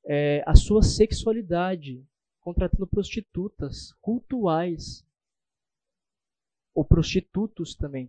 [0.03, 2.05] é, a sua sexualidade,
[2.41, 5.07] contratando prostitutas cultuais
[6.75, 8.05] ou prostitutos também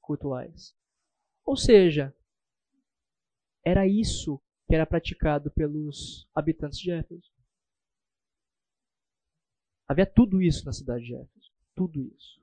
[0.00, 0.72] cultuais.
[1.44, 2.14] Ou seja,
[3.64, 7.37] era isso que era praticado pelos habitantes de Éfeso.
[9.88, 11.50] Havia tudo isso na cidade de Éfeso.
[11.74, 12.38] Tudo isso.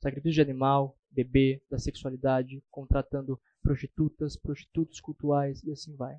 [0.00, 6.18] Sacrifício de animal, bebê, da sexualidade, contratando prostitutas, prostitutos cultuais e assim vai.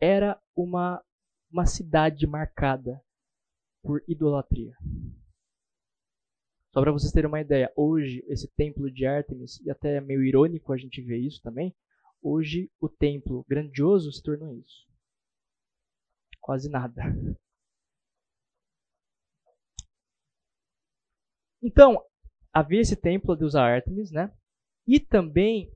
[0.00, 1.04] Era uma,
[1.52, 3.00] uma cidade marcada
[3.82, 4.74] por idolatria.
[6.72, 10.22] Só para vocês terem uma ideia, hoje esse templo de Artemis, e até é meio
[10.22, 11.74] irônico a gente ver isso também,
[12.22, 14.88] hoje o templo grandioso se tornou isso.
[16.40, 17.02] Quase nada.
[21.62, 22.02] Então,
[22.52, 24.32] havia esse templo a deusa Artemis, né?
[24.86, 25.70] E também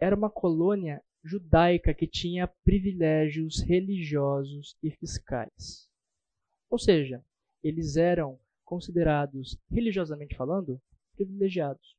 [0.00, 5.88] era uma colônia judaica que tinha privilégios religiosos e fiscais.
[6.70, 7.24] Ou seja,
[7.62, 10.80] eles eram considerados, religiosamente falando,
[11.14, 11.96] privilegiados.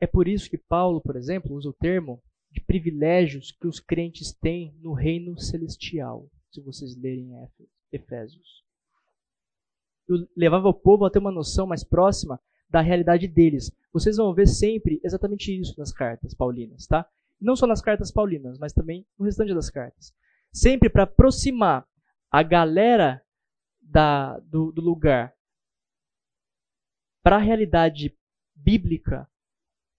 [0.00, 4.32] É por isso que Paulo, por exemplo, usa o termo de privilégios que os crentes
[4.32, 7.30] têm no reino celestial, se vocês lerem
[7.92, 8.65] Efésios.
[10.36, 13.70] Levava o povo a ter uma noção mais próxima da realidade deles.
[13.92, 17.08] Vocês vão ver sempre exatamente isso nas cartas paulinas, tá?
[17.40, 20.14] Não só nas cartas paulinas, mas também no restante das cartas.
[20.52, 21.86] Sempre para aproximar
[22.30, 23.22] a galera
[23.80, 25.34] da, do, do lugar
[27.22, 28.16] para a realidade
[28.54, 29.28] bíblica,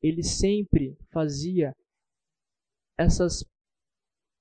[0.01, 1.75] ele sempre fazia
[2.97, 3.45] essas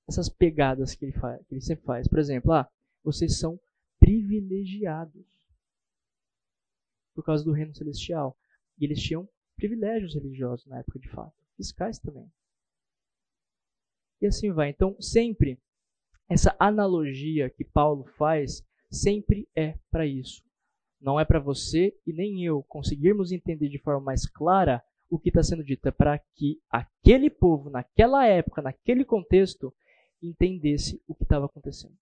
[0.08, 2.06] essas pegadas que ele, faz, que ele sempre faz.
[2.06, 2.70] Por exemplo, ah,
[3.02, 3.58] vocês são
[3.98, 5.26] privilegiados
[7.16, 8.38] por causa do reino celestial.
[8.78, 12.30] E eles tinham privilégios religiosos na época de fato, fiscais também.
[14.20, 14.68] E assim vai.
[14.70, 15.58] Então, sempre
[16.28, 20.44] essa analogia que Paulo faz sempre é para isso.
[21.00, 25.28] Não é para você e nem eu conseguirmos entender de forma mais clara o que
[25.28, 25.88] está sendo dito.
[25.88, 29.72] É para que aquele povo, naquela época, naquele contexto,
[30.22, 31.96] entendesse o que estava acontecendo.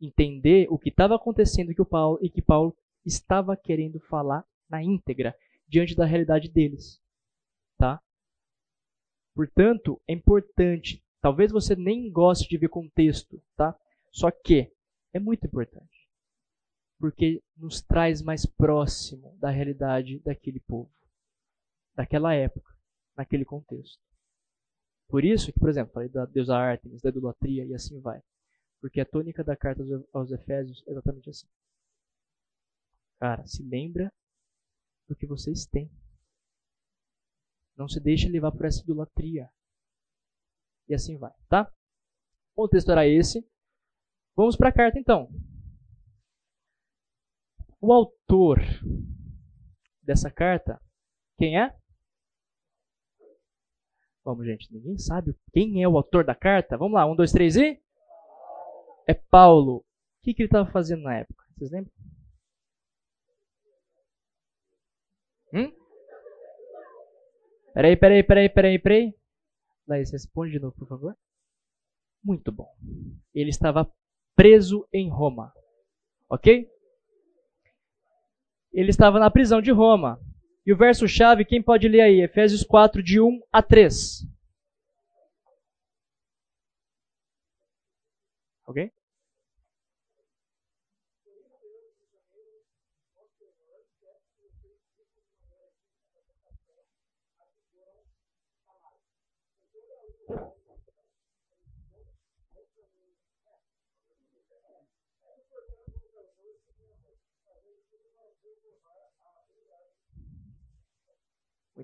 [0.00, 2.76] Entender o que estava acontecendo que o Paulo, e que Paulo
[3.06, 5.36] estava querendo falar na íntegra,
[5.68, 7.00] diante da realidade deles.
[7.78, 8.02] Tá?
[9.34, 11.04] Portanto, é importante.
[11.20, 13.78] Talvez você nem goste de ver contexto, tá?
[14.12, 14.72] Só que
[15.12, 16.08] é muito importante.
[16.98, 20.90] Porque nos traz mais próximo da realidade daquele povo,
[21.94, 22.72] daquela época,
[23.14, 24.00] naquele contexto.
[25.08, 28.22] Por isso que, por exemplo, falei da deusa Artemis, da idolatria e assim vai.
[28.80, 29.82] Porque a tônica da carta
[30.12, 31.46] aos Efésios é exatamente assim.
[33.18, 34.12] Cara, se lembra
[35.08, 35.90] do que vocês têm.
[37.76, 39.50] Não se deixe levar por essa idolatria.
[40.88, 41.72] E assim vai, tá?
[42.54, 43.46] O texto era esse.
[44.34, 45.28] Vamos para a carta então.
[47.80, 48.58] O autor
[50.02, 50.80] dessa carta,
[51.38, 51.76] quem é?
[54.24, 56.76] Vamos, gente, ninguém sabe quem é o autor da carta.
[56.76, 57.80] Vamos lá, um, dois, três e.
[59.06, 59.78] É Paulo.
[59.78, 59.84] O
[60.22, 61.44] que, que ele estava fazendo na época?
[61.56, 61.92] Vocês lembram?
[65.52, 65.72] Hum?
[67.74, 69.14] Peraí, peraí, peraí, peraí, peraí.
[69.86, 71.16] Laís, responde de novo, por favor.
[72.24, 72.74] Muito bom.
[73.34, 73.90] Ele estava
[74.34, 75.52] preso em Roma.
[76.28, 76.68] Ok?
[78.72, 80.20] Ele estava na prisão de Roma.
[80.66, 82.20] E o verso-chave, quem pode ler aí?
[82.20, 84.26] Efésios 4, de 1 a 3.
[88.66, 88.90] Ok?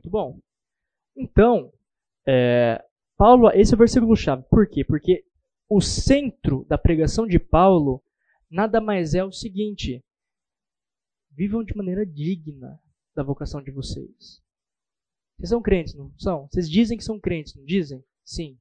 [0.03, 0.41] Muito bom.
[1.17, 1.73] Então,
[2.27, 2.85] é,
[3.17, 4.43] Paulo, esse é o versículo chave.
[4.51, 4.85] Por quê?
[4.85, 5.25] Porque
[5.69, 8.03] o centro da pregação de Paulo
[8.51, 10.05] nada mais é o seguinte:
[11.31, 12.83] vivam de maneira digna
[13.15, 14.43] da vocação de vocês.
[15.37, 16.49] Vocês são crentes, não são?
[16.49, 18.05] Vocês dizem que são crentes, não dizem?
[18.25, 18.59] Sim.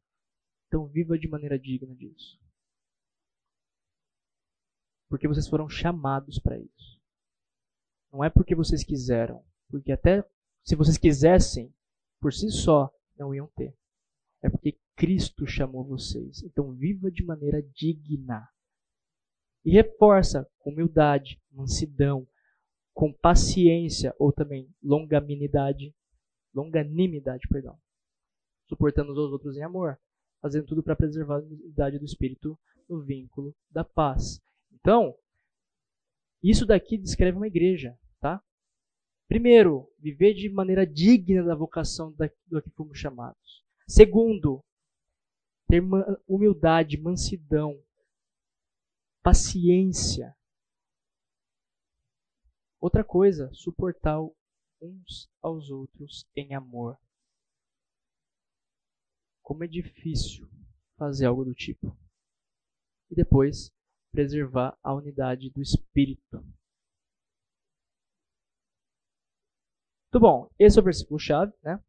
[0.68, 2.40] Então viva de maneira digna disso.
[5.10, 7.02] Porque vocês foram chamados para isso.
[8.12, 10.24] Não é porque vocês quiseram, porque até
[10.64, 11.74] se vocês quisessem,
[12.20, 13.76] por si só, não iam ter.
[14.44, 16.44] É porque Cristo chamou vocês.
[16.44, 18.48] Então viva de maneira digna.
[19.64, 22.28] E reforça com humildade, mansidão,
[22.94, 25.96] com paciência ou também longanimidade,
[26.54, 27.78] longanimidade, perdão,
[28.68, 30.00] suportando os outros em amor,
[30.42, 32.60] fazendo tudo para preservar a unidade do espírito
[32.90, 34.42] no vínculo da paz.
[34.74, 35.16] Então,
[36.44, 37.98] isso daqui descreve uma igreja?
[39.32, 42.14] Primeiro, viver de maneira digna da vocação
[42.48, 43.64] do que fomos chamados.
[43.88, 44.62] Segundo,
[45.70, 45.82] ter
[46.28, 47.82] humildade, mansidão,
[49.24, 50.36] paciência.
[52.78, 54.22] Outra coisa, suportar
[54.82, 57.00] uns aos outros em amor.
[59.42, 60.46] Como é difícil
[60.98, 61.98] fazer algo do tipo.
[63.10, 63.72] E depois,
[64.12, 66.46] preservar a unidade do espírito.
[70.14, 71.80] Muito bom, esse é o versículo-chave, né?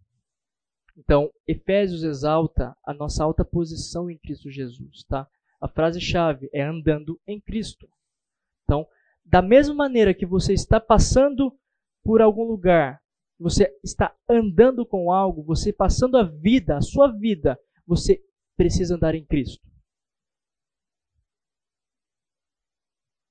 [0.96, 5.28] Então, Efésios exalta a nossa alta posição em Cristo Jesus, tá?
[5.60, 7.88] A frase-chave é andando em Cristo.
[8.62, 8.86] Então,
[9.24, 11.58] da mesma maneira que você está passando
[12.04, 13.02] por algum lugar,
[13.40, 18.22] você está andando com algo, você passando a vida, a sua vida, você
[18.56, 19.66] precisa andar em Cristo.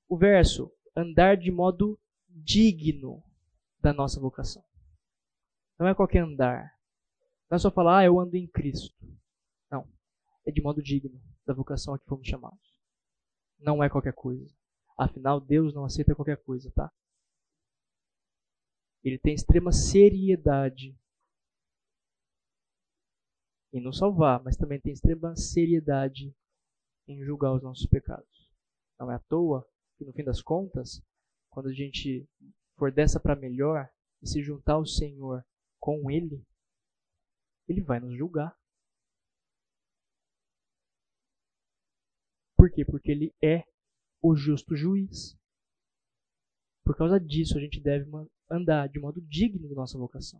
[0.09, 3.23] O verso, andar de modo digno
[3.79, 4.61] da nossa vocação.
[5.81, 6.77] Não é qualquer andar.
[7.49, 8.95] Não é só falar, ah, eu ando em Cristo.
[9.67, 9.91] Não.
[10.45, 12.79] É de modo digno da vocação a que fomos chamados.
[13.57, 14.47] Não é qualquer coisa.
[14.95, 16.93] Afinal, Deus não aceita qualquer coisa, tá?
[19.03, 20.95] Ele tem extrema seriedade
[23.73, 26.31] em nos salvar, mas também tem extrema seriedade
[27.07, 28.53] em julgar os nossos pecados.
[28.99, 29.67] Não é à toa
[29.97, 31.03] que, no fim das contas,
[31.49, 32.29] quando a gente
[32.77, 33.89] for dessa para melhor
[34.21, 35.43] e se juntar ao Senhor
[35.81, 36.45] com Ele,
[37.67, 38.55] Ele vai nos julgar.
[42.55, 42.85] Por quê?
[42.85, 43.65] Porque Ele é
[44.21, 45.35] o justo juiz.
[46.85, 48.09] Por causa disso, a gente deve
[48.49, 50.39] andar de modo digno da nossa vocação.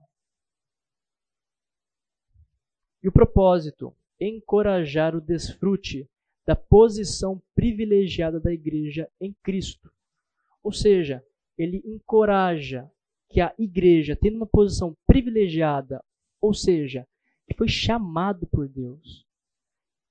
[3.02, 3.96] E o propósito?
[4.20, 6.08] Encorajar o desfrute
[6.46, 9.92] da posição privilegiada da igreja em Cristo.
[10.62, 11.26] Ou seja,
[11.58, 12.92] ele encoraja
[13.32, 16.04] que a igreja, tendo uma posição privilegiada,
[16.40, 17.08] ou seja,
[17.48, 19.26] que foi chamado por Deus.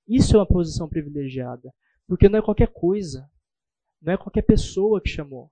[0.07, 1.73] Isso é uma posição privilegiada,
[2.07, 3.29] porque não é qualquer coisa,
[4.01, 5.51] não é qualquer pessoa que chamou,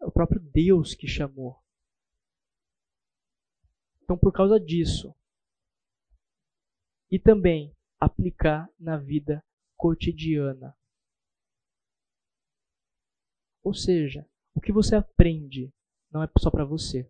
[0.00, 1.56] é o próprio Deus que chamou.
[4.02, 5.14] Então, por causa disso,
[7.10, 9.44] e também aplicar na vida
[9.76, 10.76] cotidiana.
[13.62, 15.72] Ou seja, o que você aprende
[16.10, 17.08] não é só para você.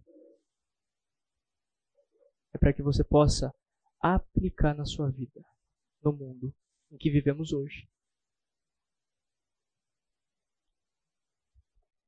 [2.53, 3.55] É para que você possa
[4.01, 5.45] aplicar na sua vida,
[6.03, 6.55] no mundo
[6.91, 7.89] em que vivemos hoje.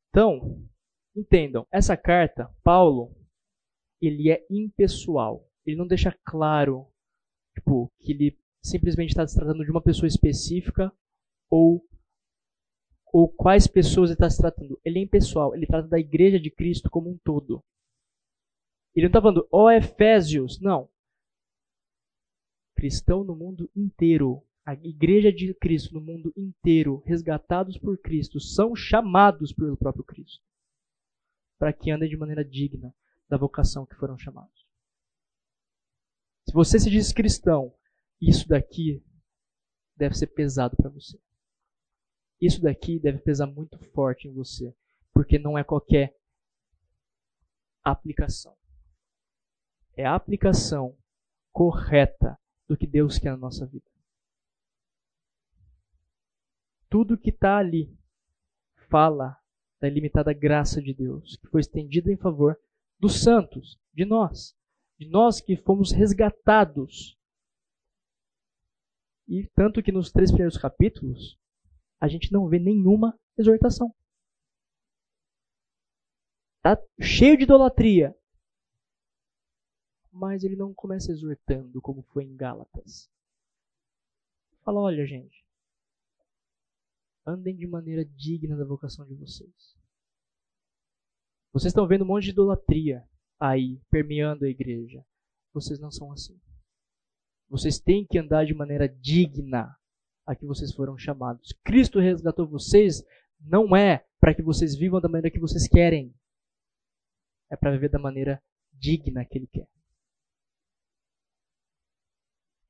[0.09, 0.68] Então,
[1.16, 3.14] entendam, essa carta, Paulo,
[4.01, 5.49] ele é impessoal.
[5.64, 6.93] Ele não deixa claro
[7.55, 10.93] Tipo, que ele simplesmente está se tratando de uma pessoa específica
[11.51, 11.84] ou
[13.13, 14.81] ou quais pessoas ele está se tratando.
[14.83, 17.63] Ele é impessoal, ele trata da igreja de Cristo como um todo.
[18.95, 20.91] Ele não está falando, ó oh, Efésios, não.
[22.75, 24.43] Cristão no mundo inteiro.
[24.65, 30.43] A igreja de Cristo no mundo inteiro, resgatados por Cristo, são chamados pelo próprio Cristo.
[31.59, 32.95] Para que andem de maneira digna
[33.29, 34.67] da vocação que foram chamados.
[36.47, 37.75] Se você se diz cristão,
[38.21, 39.03] isso daqui
[39.97, 41.19] deve ser pesado para você.
[42.43, 44.74] Isso daqui deve pesar muito forte em você,
[45.14, 46.16] porque não é qualquer
[47.84, 48.57] aplicação.
[49.97, 50.97] É a aplicação
[51.53, 53.90] correta do que Deus quer na nossa vida.
[56.90, 57.97] Tudo que está ali
[58.90, 59.38] fala
[59.80, 62.59] da ilimitada graça de Deus, que foi estendida em favor
[62.99, 64.55] dos santos, de nós
[65.03, 67.18] de nós que fomos resgatados.
[69.26, 71.38] E tanto que nos três primeiros capítulos,
[72.03, 73.94] a gente não vê nenhuma exortação.
[76.57, 78.12] Está cheio de idolatria.
[80.11, 83.09] Mas ele não começa exortando como foi em Gálatas.
[84.64, 85.46] Fala, olha, gente,
[87.24, 89.78] andem de maneira digna da vocação de vocês.
[91.53, 95.07] Vocês estão vendo um monte de idolatria aí permeando a igreja.
[95.53, 96.36] Vocês não são assim.
[97.48, 99.78] Vocês têm que andar de maneira digna
[100.27, 101.53] a que vocês foram chamados.
[101.64, 103.05] Cristo resgatou vocês
[103.41, 106.14] não é para que vocês vivam da maneira que vocês querem.
[107.51, 108.43] É para viver da maneira
[108.73, 109.68] digna que ele quer.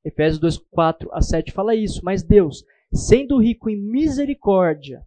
[0.04, 2.04] Efésios 2, 4 a 7 fala isso.
[2.04, 5.06] Mas Deus, sendo rico em misericórdia,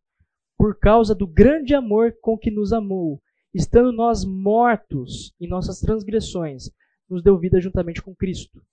[0.57, 3.21] por causa do grande amor com que nos amou,
[3.53, 6.69] estando nós mortos em nossas transgressões,
[7.09, 8.63] nos deu vida juntamente com Cristo.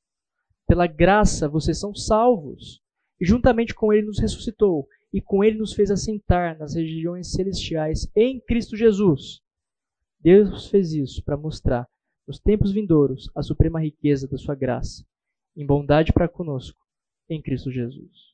[0.67, 2.81] Pela graça vocês são salvos,
[3.21, 8.11] e juntamente com Ele nos ressuscitou, e com Ele nos fez assentar nas regiões celestiais
[8.17, 9.41] em Cristo Jesus.
[10.21, 11.89] Deus fez isso para mostrar,
[12.27, 15.05] nos tempos vindouros, a suprema riqueza da Sua graça,
[15.57, 16.81] em bondade para conosco,
[17.29, 18.33] em Cristo Jesus.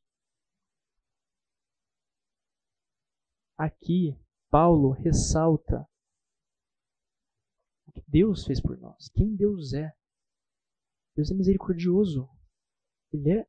[3.56, 4.16] Aqui,
[4.50, 5.86] Paulo ressalta
[8.08, 9.92] Deus fez por nós, quem Deus é.
[11.14, 12.28] Deus é misericordioso.
[13.12, 13.46] Ele é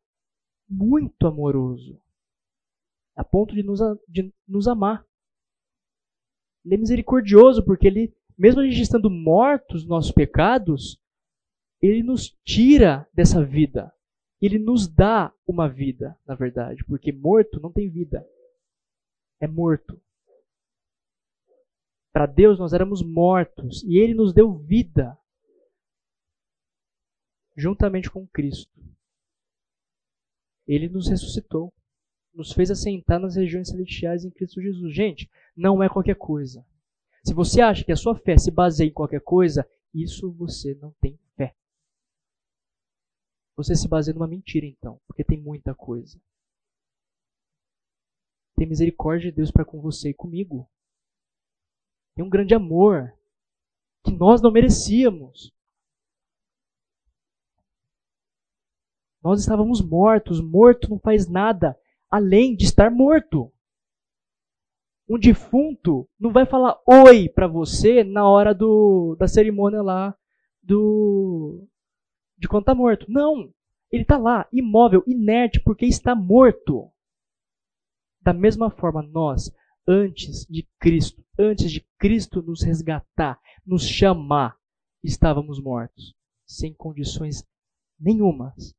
[0.70, 2.00] muito amoroso,
[3.16, 5.06] a ponto de nos, de nos amar.
[6.64, 11.02] Ele é misericordioso porque ele, mesmo a gente estando mortos nos nossos pecados,
[11.82, 13.94] ele nos tira dessa vida.
[14.42, 18.26] Ele nos dá uma vida, na verdade, porque morto não tem vida.
[19.40, 20.00] É morto.
[22.12, 25.18] Para Deus nós éramos mortos e Ele nos deu vida
[27.56, 28.80] juntamente com Cristo.
[30.70, 31.74] Ele nos ressuscitou,
[32.32, 34.94] nos fez assentar nas regiões celestiais em Cristo Jesus.
[34.94, 36.64] Gente, não é qualquer coisa.
[37.26, 40.92] Se você acha que a sua fé se baseia em qualquer coisa, isso você não
[41.02, 41.56] tem fé.
[43.56, 46.22] Você se baseia numa mentira, então, porque tem muita coisa.
[48.56, 50.70] Tem misericórdia de Deus para com você e comigo.
[52.14, 53.12] Tem um grande amor
[54.06, 55.52] que nós não merecíamos.
[59.30, 60.42] Nós estávamos mortos.
[60.42, 61.78] Morto não faz nada
[62.10, 63.54] além de estar morto.
[65.08, 70.18] Um defunto não vai falar oi para você na hora do, da cerimônia lá
[70.64, 71.64] do
[72.40, 73.06] de quando está morto.
[73.08, 73.54] Não.
[73.92, 76.92] Ele está lá, imóvel, inerte, porque está morto.
[78.22, 79.54] Da mesma forma, nós,
[79.88, 84.58] antes de Cristo, antes de Cristo nos resgatar, nos chamar,
[85.04, 86.16] estávamos mortos,
[86.48, 87.48] sem condições
[88.00, 88.74] nenhumas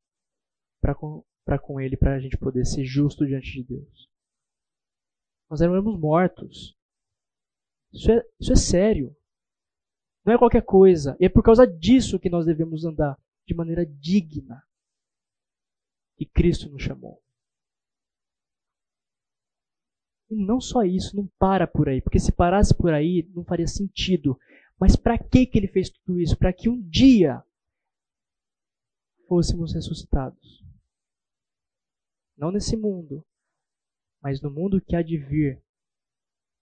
[0.81, 1.23] para com,
[1.61, 4.09] com Ele, para a gente poder ser justo diante de Deus.
[5.49, 6.75] Nós éramos mortos.
[7.93, 9.15] Isso é, isso é sério.
[10.25, 11.15] Não é qualquer coisa.
[11.19, 14.63] E é por causa disso que nós devemos andar de maneira digna.
[16.17, 17.21] E Cristo nos chamou.
[20.29, 23.67] E não só isso, não para por aí, porque se parasse por aí não faria
[23.67, 24.39] sentido.
[24.79, 26.37] Mas para que que ele fez tudo isso?
[26.37, 27.43] Para que um dia
[29.27, 30.60] fôssemos ressuscitados.
[32.41, 33.23] Não nesse mundo,
[34.19, 35.63] mas no mundo que há de vir,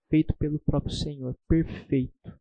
[0.10, 2.38] feito pelo próprio Senhor, perfeito.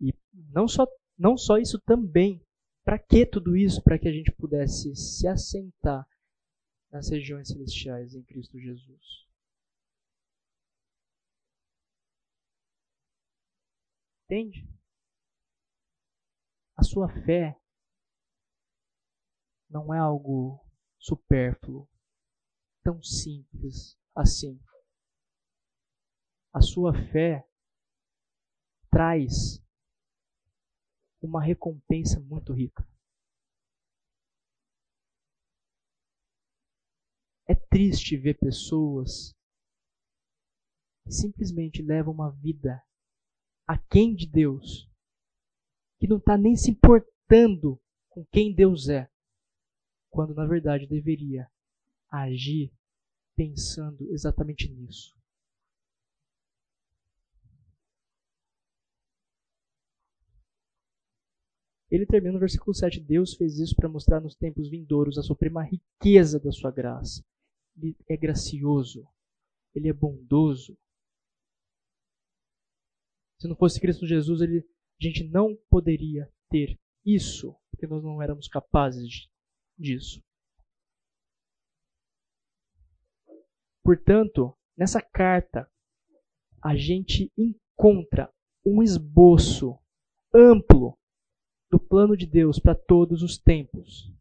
[0.00, 0.86] E não só,
[1.18, 2.42] não só isso também.
[2.82, 3.82] Para que tudo isso?
[3.82, 6.08] Para que a gente pudesse se assentar
[6.90, 9.26] nas regiões celestiais em Cristo Jesus.
[14.24, 14.66] Entende?
[16.78, 17.60] A sua fé
[19.68, 20.64] não é algo
[20.98, 21.88] supérfluo,
[22.82, 24.60] tão simples assim.
[26.52, 27.46] A sua fé
[28.90, 29.62] traz
[31.20, 32.88] uma recompensa muito rica.
[37.46, 39.34] É triste ver pessoas
[41.04, 42.82] que simplesmente levam uma vida
[43.66, 44.90] aquém de Deus,
[45.98, 49.10] que não está nem se importando com quem Deus é
[50.10, 51.48] quando na verdade deveria
[52.10, 52.72] agir
[53.36, 55.16] pensando exatamente nisso.
[61.90, 65.62] Ele termina no versículo 7: Deus fez isso para mostrar nos tempos vindouros a suprema
[65.62, 67.24] riqueza da sua graça.
[67.76, 69.06] Ele é gracioso,
[69.74, 70.76] ele é bondoso.
[73.40, 74.58] Se não fosse Cristo Jesus, ele,
[75.00, 79.30] a gente não poderia ter isso, porque nós não éramos capazes de
[79.78, 80.22] disso.
[83.82, 85.70] Portanto, nessa carta,
[86.62, 88.30] a gente encontra
[88.64, 89.78] um esboço
[90.34, 90.98] amplo
[91.70, 94.12] do plano de Deus para todos os tempos.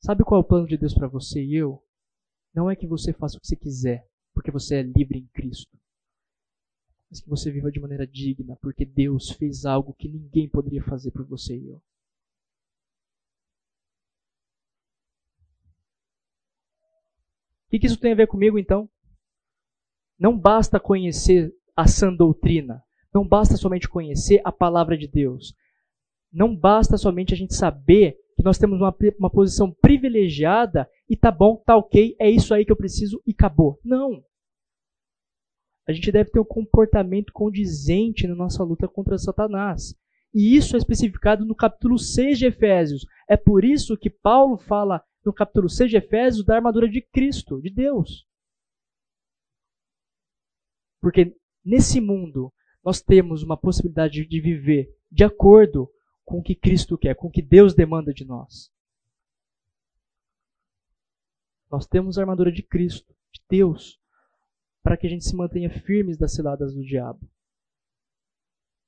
[0.00, 1.82] Sabe qual é o plano de Deus para você e eu?
[2.54, 5.78] Não é que você faça o que você quiser, porque você é livre em Cristo.
[7.08, 11.10] Mas que você viva de maneira digna, porque Deus fez algo que ninguém poderia fazer
[11.12, 11.82] por você e eu.
[17.72, 18.88] O que isso tem a ver comigo então?
[20.18, 22.82] Não basta conhecer a sã doutrina.
[23.14, 25.54] Não basta somente conhecer a palavra de Deus.
[26.30, 31.30] Não basta somente a gente saber que nós temos uma, uma posição privilegiada e tá
[31.30, 33.78] bom, tá ok, é isso aí que eu preciso e acabou.
[33.84, 34.22] Não.
[35.86, 39.94] A gente deve ter um comportamento condizente na nossa luta contra Satanás.
[40.34, 43.04] E isso é especificado no capítulo 6 de Efésios.
[43.28, 47.60] É por isso que Paulo fala no capítulo 6 de Efésios, da armadura de Cristo,
[47.60, 48.26] de Deus.
[51.00, 52.52] Porque nesse mundo
[52.84, 55.90] nós temos uma possibilidade de viver de acordo
[56.24, 58.72] com o que Cristo quer, com o que Deus demanda de nós.
[61.70, 64.00] Nós temos a armadura de Cristo, de Deus,
[64.82, 67.28] para que a gente se mantenha firmes das ciladas do diabo.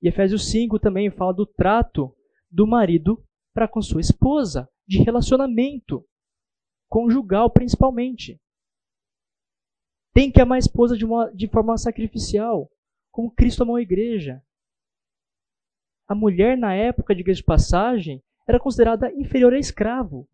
[0.02, 2.14] E Efésios 5 também fala do trato
[2.50, 3.24] do marido
[3.54, 6.06] para com sua esposa, de relacionamento
[6.88, 8.40] conjugal principalmente.
[10.12, 12.70] Tem que amar a esposa de, uma, de forma sacrificial,
[13.10, 14.40] como Cristo amou a igreja.
[16.06, 20.28] A mulher, na época de igreja de passagem, era considerada inferior a escravo.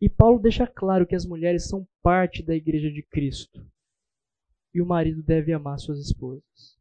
[0.00, 3.64] E Paulo deixa claro que as mulheres são parte da igreja de Cristo.
[4.74, 6.76] E o marido deve amar suas esposas.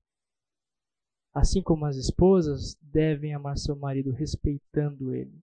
[1.32, 5.43] Assim como as esposas devem amar seu marido respeitando ele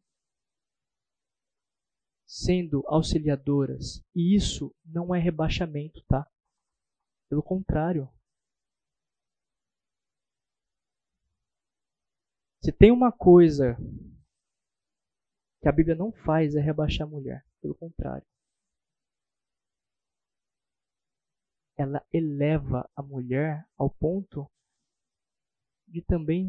[2.31, 4.05] sendo auxiliadoras.
[4.15, 6.25] E isso não é rebaixamento, tá?
[7.29, 8.09] Pelo contrário.
[12.63, 13.77] Se tem uma coisa
[15.61, 17.45] que a Bíblia não faz é rebaixar a mulher.
[17.61, 18.27] Pelo contrário.
[21.77, 24.49] Ela eleva a mulher ao ponto
[25.89, 26.49] de também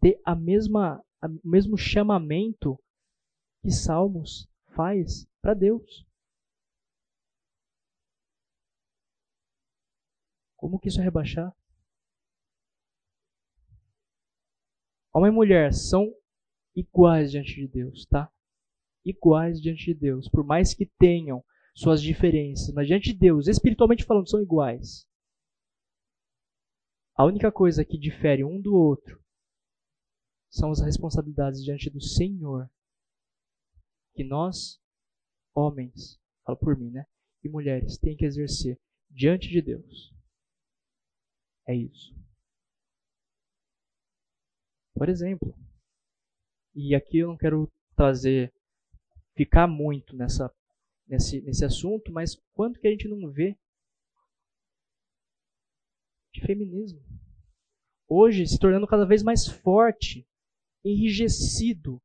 [0.00, 2.78] ter a mesma, o mesmo chamamento
[3.62, 6.06] que Salmos faz para Deus.
[10.56, 11.54] Como que isso é rebaixar?
[15.12, 16.14] Homem e mulher são
[16.74, 18.32] iguais diante de Deus, tá?
[19.04, 20.28] Iguais diante de Deus.
[20.28, 21.44] Por mais que tenham
[21.74, 25.06] suas diferenças, mas diante de Deus, espiritualmente falando, são iguais.
[27.14, 29.22] A única coisa que difere um do outro
[30.50, 32.70] são as responsabilidades diante do Senhor
[34.14, 34.80] que nós,
[35.54, 37.06] homens, falo por mim, né?
[37.42, 40.14] E mulheres, tem que exercer diante de Deus.
[41.66, 42.14] É isso.
[44.94, 45.54] Por exemplo,
[46.74, 48.52] e aqui eu não quero trazer,
[49.34, 50.52] ficar muito nessa,
[51.06, 53.58] nesse, nesse assunto, mas quanto que a gente não vê
[56.32, 57.00] de feminismo?
[58.08, 60.26] Hoje se tornando cada vez mais forte,
[60.84, 62.02] enrijecido,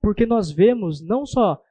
[0.00, 1.62] porque nós vemos não só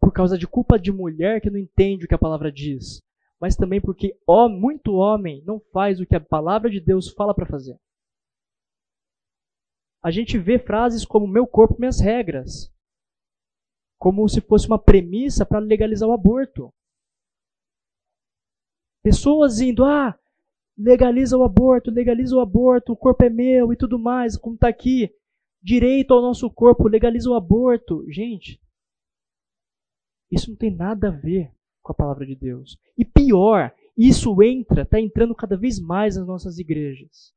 [0.00, 3.00] por causa de culpa de mulher que não entende o que a palavra diz,
[3.40, 7.34] mas também porque ó, muito homem não faz o que a palavra de Deus fala
[7.34, 7.78] para fazer.
[10.02, 12.72] A gente vê frases como meu corpo, minhas regras,
[13.98, 16.74] como se fosse uma premissa para legalizar o aborto.
[19.04, 20.18] Pessoas indo, ah,
[20.76, 24.68] legaliza o aborto, legaliza o aborto, o corpo é meu e tudo mais, como está
[24.68, 25.14] aqui
[25.62, 28.04] direito ao nosso corpo, legaliza o aborto.
[28.10, 28.60] Gente,
[30.30, 32.76] isso não tem nada a ver com a palavra de Deus.
[32.96, 37.34] E pior, isso entra, está entrando cada vez mais nas nossas igrejas.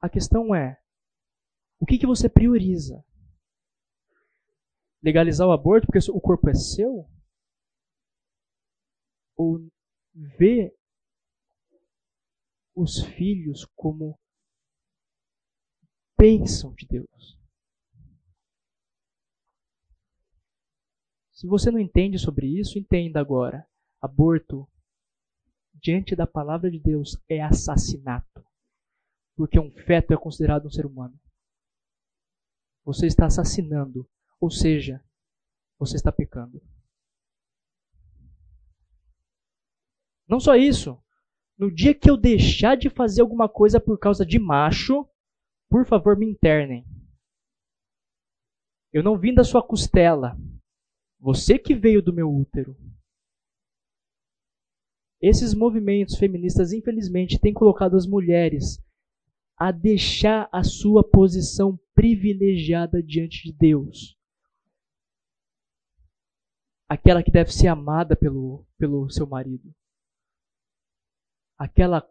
[0.00, 0.78] A questão é,
[1.80, 3.04] o que, que você prioriza?
[5.02, 7.08] Legalizar o aborto porque o corpo é seu?
[9.36, 9.66] Ou
[10.14, 10.74] ver
[12.74, 14.18] os filhos como
[16.18, 17.38] bênção de Deus.
[21.32, 23.68] Se você não entende sobre isso, entenda agora.
[24.00, 24.68] Aborto,
[25.74, 28.44] diante da palavra de Deus, é assassinato.
[29.36, 31.18] Porque um feto é considerado um ser humano.
[32.84, 34.08] Você está assassinando,
[34.40, 35.04] ou seja,
[35.78, 36.62] você está pecando.
[40.28, 40.98] Não só isso.
[41.58, 45.08] No dia que eu deixar de fazer alguma coisa por causa de macho,
[45.68, 46.84] por favor, me internem.
[48.92, 50.36] Eu não vim da sua costela.
[51.18, 52.76] Você que veio do meu útero.
[55.20, 58.78] Esses movimentos feministas, infelizmente, têm colocado as mulheres
[59.56, 64.16] a deixar a sua posição privilegiada diante de Deus.
[66.88, 69.74] Aquela que deve ser amada pelo, pelo seu marido.
[71.58, 72.08] Aquela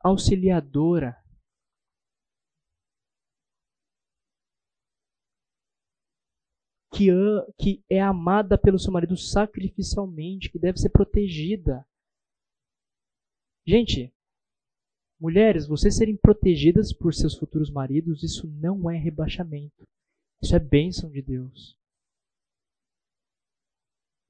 [0.00, 1.21] auxiliadora
[6.92, 7.08] que,
[7.58, 11.86] que é amada pelo seu marido sacrificialmente, que deve ser protegida.
[13.66, 14.12] Gente,
[15.18, 19.88] mulheres, vocês serem protegidas por seus futuros maridos, isso não é rebaixamento.
[20.42, 21.76] Isso é bênção de Deus.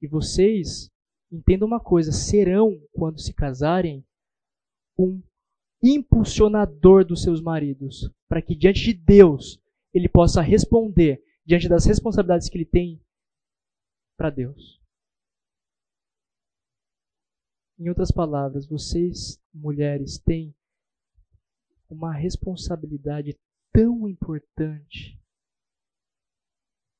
[0.01, 0.91] E vocês
[1.31, 4.05] entendam uma coisa: serão, quando se casarem,
[4.97, 5.21] um
[5.81, 9.59] impulsionador dos seus maridos, para que diante de Deus
[9.93, 13.01] ele possa responder diante das responsabilidades que ele tem
[14.17, 14.81] para Deus.
[17.77, 20.55] Em outras palavras, vocês, mulheres, têm
[21.89, 23.37] uma responsabilidade
[23.71, 25.19] tão importante.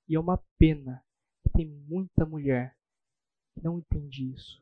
[0.07, 1.03] E é uma pena
[1.43, 2.77] que tem muita mulher
[3.53, 4.61] que não entende isso.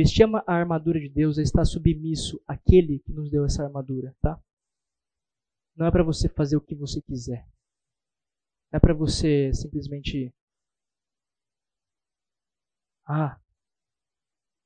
[0.00, 4.42] Vestir a armadura de Deus é estar submisso àquele que nos deu essa armadura, tá?
[5.76, 7.46] Não é para você fazer o que você quiser.
[8.72, 10.32] Não é para você simplesmente
[13.04, 13.38] ah,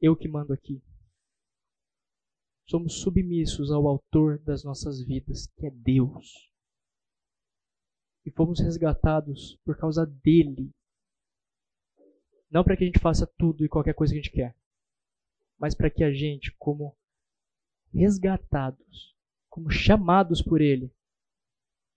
[0.00, 0.80] eu que mando aqui.
[2.70, 6.48] Somos submissos ao autor das nossas vidas, que é Deus.
[8.24, 10.70] E fomos resgatados por causa dele.
[12.48, 14.54] Não para que a gente faça tudo e qualquer coisa que a gente quer
[15.58, 16.96] mas para que a gente, como
[17.92, 19.16] resgatados,
[19.48, 20.92] como chamados por Ele,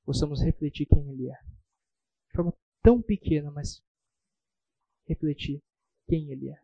[0.06, 1.42] possamos refletir quem Ele é.
[2.30, 3.84] De forma tão pequena, mas
[5.08, 5.62] refletir
[6.08, 6.62] quem Ele é.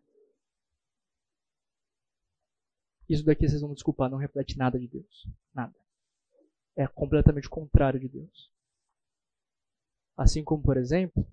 [3.10, 5.28] Isso daqui vocês vão me desculpar, não reflete nada de Deus.
[5.54, 5.76] Nada.
[6.76, 8.52] É completamente contrário de Deus.
[10.16, 11.28] Assim como, por exemplo,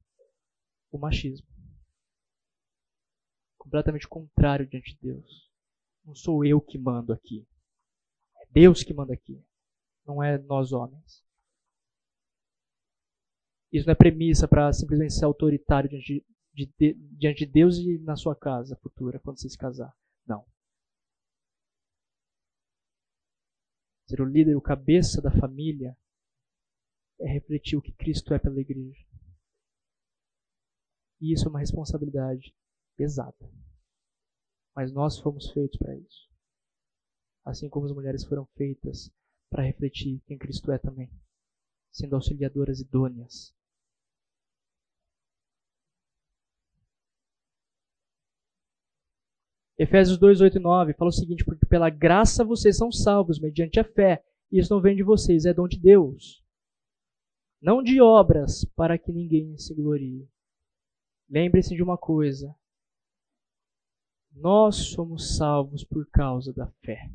[0.90, 1.46] o machismo.
[3.58, 5.49] Completamente contrário diante de Deus.
[6.04, 7.46] Não sou eu que mando aqui.
[8.36, 9.42] É Deus que manda aqui.
[10.06, 11.24] Não é nós homens.
[13.72, 17.98] Isso não é premissa para simplesmente ser autoritário diante de, de, diante de Deus e
[17.98, 19.94] na sua casa futura, quando você se casar.
[20.26, 20.44] Não.
[24.08, 25.96] Ser o líder, o cabeça da família,
[27.20, 29.06] é refletir o que Cristo é pela igreja.
[31.20, 32.54] E isso é uma responsabilidade
[32.96, 33.36] pesada.
[34.74, 36.28] Mas nós fomos feitos para isso.
[37.44, 39.10] Assim como as mulheres foram feitas
[39.48, 41.10] para refletir quem Cristo é também,
[41.90, 43.54] sendo auxiliadoras idôneas.
[49.80, 53.80] Efésios 2, 8 e 9 fala o seguinte: Porque pela graça vocês são salvos, mediante
[53.80, 54.22] a fé.
[54.52, 56.44] E isso não vem de vocês, é dom de Deus.
[57.62, 60.28] Não de obras, para que ninguém se glorie.
[61.28, 62.54] Lembre-se de uma coisa:
[64.32, 67.10] nós somos salvos por causa da fé.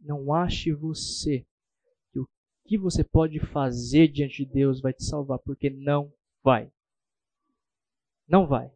[0.00, 1.46] Não ache você
[2.12, 2.28] que o
[2.66, 6.70] que você pode fazer diante de Deus vai te salvar, porque não vai.
[8.28, 8.70] Não vai.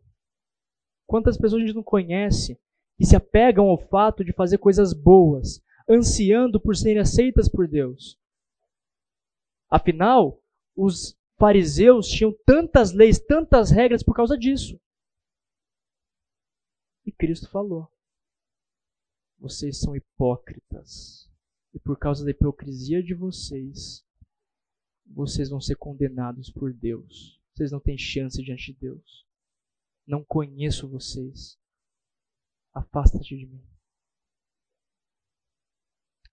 [1.06, 2.58] Quantas pessoas a gente não conhece
[2.96, 8.18] que se apegam ao fato de fazer coisas boas, ansiando por serem aceitas por Deus?
[9.70, 10.40] Afinal,
[10.74, 14.80] os fariseus tinham tantas leis, tantas regras por causa disso.
[17.18, 17.90] Cristo falou:
[19.38, 21.28] Vocês são hipócritas.
[21.74, 24.02] E por causa da hipocrisia de vocês,
[25.04, 27.38] vocês vão ser condenados por Deus.
[27.52, 29.26] Vocês não têm chance diante de Deus.
[30.06, 31.58] Não conheço vocês.
[32.72, 33.62] Afasta-te de mim.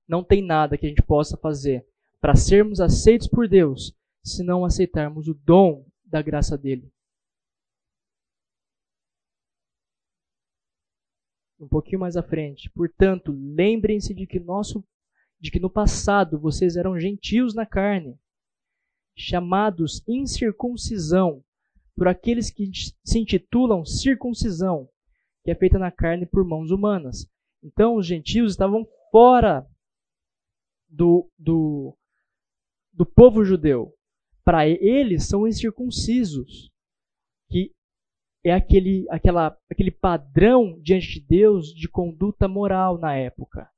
[0.08, 1.86] Não tem nada que a gente possa fazer
[2.22, 6.92] para sermos aceitos por Deus se não aceitarmos o dom da graça dele.
[11.60, 12.70] Um pouquinho mais à frente.
[12.72, 14.84] Portanto, lembrem-se de que nosso
[15.40, 18.18] de que no passado vocês eram gentios na carne,
[19.16, 21.44] chamados incircuncisão
[21.96, 22.70] por aqueles que
[23.04, 24.90] se intitulam circuncisão,
[25.44, 27.30] que é feita na carne por mãos humanas.
[27.64, 29.66] Então os gentios estavam fora
[30.90, 31.98] do, do,
[32.94, 33.94] do povo judeu.
[34.44, 36.72] Para eles são incircuncisos,
[38.46, 43.70] é aquele, aquela, aquele padrão diante de Deus de conduta moral na época.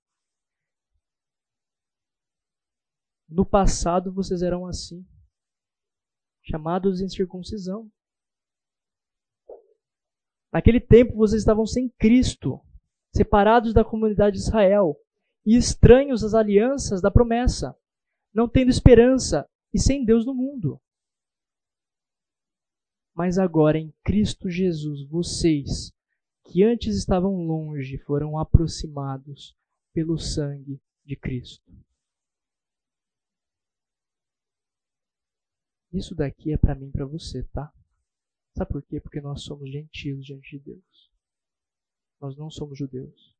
[3.29, 5.05] No passado vocês eram assim,
[6.43, 7.89] chamados em circuncisão.
[10.51, 12.61] Naquele tempo vocês estavam sem Cristo,
[13.13, 14.95] separados da comunidade de Israel
[15.45, 17.75] e estranhos às alianças da promessa
[18.37, 20.79] não tendo esperança e sem Deus no mundo.
[23.17, 25.91] Mas agora em Cristo Jesus, vocês,
[26.43, 29.57] que antes estavam longe, foram aproximados
[29.91, 31.73] pelo sangue de Cristo.
[35.91, 37.73] Isso daqui é para mim e para você, tá?
[38.55, 39.01] Sabe por quê?
[39.01, 41.11] Porque nós somos gentios diante de Deus.
[42.21, 43.35] Nós não somos judeus.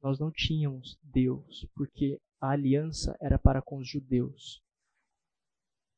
[0.00, 4.62] Nós não tínhamos Deus, porque a aliança era para com os judeus.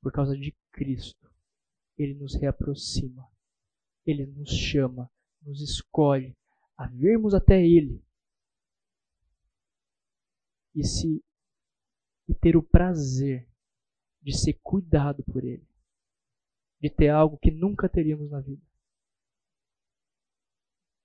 [0.01, 1.34] Por causa de Cristo,
[1.97, 3.29] ele nos reaproxima.
[4.07, 5.11] Ele nos chama,
[5.43, 6.37] nos escolhe
[6.77, 8.03] a virmos até ele.
[10.75, 11.25] E se
[12.27, 13.49] e ter o prazer
[14.23, 15.67] de ser cuidado por ele,
[16.81, 18.63] de ter algo que nunca teríamos na vida.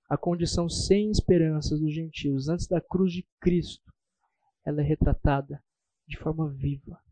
[0.08, 3.92] A condição sem esperanças dos gentios antes da cruz de Cristo
[4.64, 5.62] ela é retratada
[6.06, 7.02] de forma viva.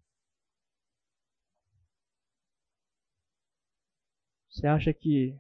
[4.59, 5.39] Você acha que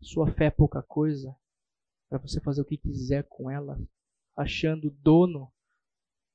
[0.00, 1.36] sua fé é pouca coisa
[2.08, 3.76] para você fazer o que quiser com ela,
[4.36, 5.52] achando dono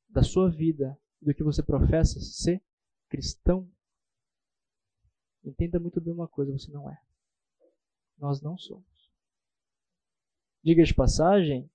[0.09, 2.61] da sua vida, do que você professa ser
[3.07, 3.71] cristão?
[5.41, 7.01] Entenda muito bem uma coisa: você não é.
[8.17, 9.09] Nós não somos.
[10.61, 11.71] Diga de passagem,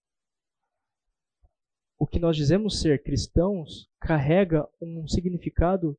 [1.98, 5.98] o que nós dizemos ser cristãos carrega um significado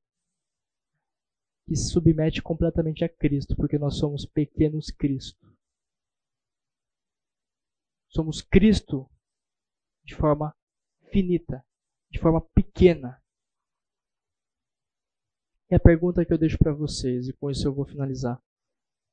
[1.68, 5.52] que se submete completamente a Cristo, porque nós somos pequenos Cristo.
[8.10, 9.10] Somos Cristo
[10.04, 10.56] de forma
[11.12, 11.66] finita,
[12.10, 13.22] de forma pequena.
[15.70, 18.42] E a pergunta que eu deixo para vocês, e com isso eu vou finalizar: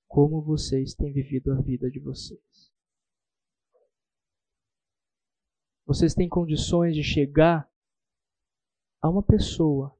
[0.08, 2.72] como vocês têm vivido a vida de vocês?
[5.86, 7.70] Vocês têm condições de chegar
[9.00, 9.97] a uma pessoa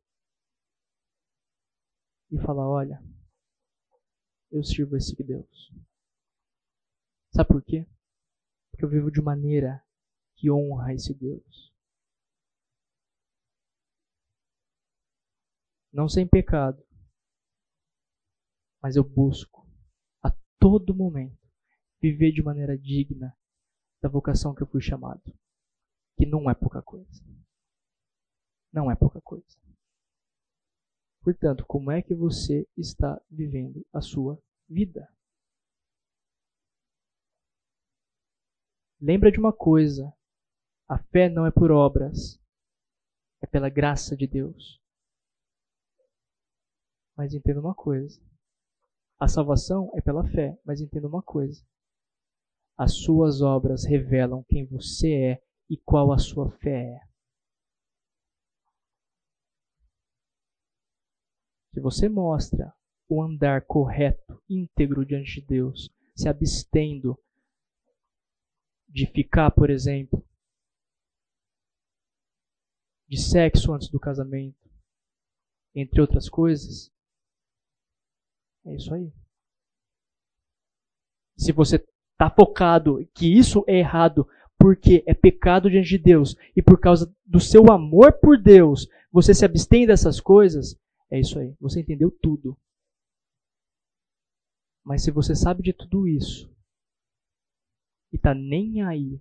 [2.30, 3.02] e falar: Olha,
[4.50, 5.72] eu sirvo esse Deus.
[7.30, 7.86] Sabe por quê?
[8.70, 9.84] Porque eu vivo de maneira
[10.36, 11.72] que honra esse Deus.
[15.92, 16.82] Não sem pecado,
[18.80, 19.66] Mas eu busco
[20.22, 21.36] a todo momento
[22.00, 23.36] viver de maneira digna
[24.00, 25.22] da vocação que eu fui chamado,
[26.16, 27.22] que não é pouca coisa.
[28.72, 29.67] Não é pouca coisa.
[31.28, 35.06] Portanto, como é que você está vivendo a sua vida?
[38.98, 40.10] Lembra de uma coisa:
[40.88, 42.40] a fé não é por obras,
[43.42, 44.80] é pela graça de Deus.
[47.14, 48.18] Mas entenda uma coisa:
[49.20, 51.62] a salvação é pela fé, mas entenda uma coisa:
[52.74, 57.07] as suas obras revelam quem você é e qual a sua fé é.
[61.78, 62.74] Se você mostra
[63.08, 67.16] o andar correto, íntegro diante de Deus, se abstendo
[68.88, 70.26] de ficar, por exemplo,
[73.06, 74.58] de sexo antes do casamento,
[75.72, 76.90] entre outras coisas.
[78.66, 79.12] É isso aí.
[81.36, 86.60] Se você está focado que isso é errado porque é pecado diante de Deus e
[86.60, 90.76] por causa do seu amor por Deus, você se abstém dessas coisas,
[91.10, 91.54] é isso aí.
[91.60, 92.56] Você entendeu tudo.
[94.84, 96.50] Mas se você sabe de tudo isso
[98.12, 99.20] e tá nem aí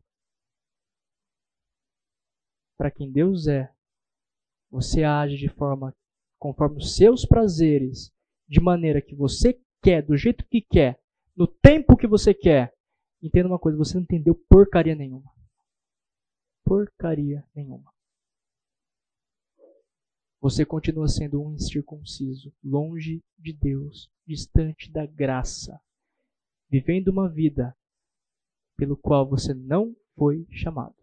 [2.77, 3.73] para quem Deus é,
[4.69, 5.93] você age de forma
[6.39, 8.13] conforme os seus prazeres,
[8.47, 11.01] de maneira que você quer, do jeito que quer,
[11.35, 12.73] no tempo que você quer.
[13.21, 15.33] Entenda uma coisa, você não entendeu porcaria nenhuma.
[16.63, 17.91] Porcaria nenhuma.
[20.47, 25.77] Você continua sendo um incircunciso, longe de Deus, distante da graça,
[26.69, 27.75] vivendo uma vida
[28.77, 30.95] pelo qual você não foi chamado.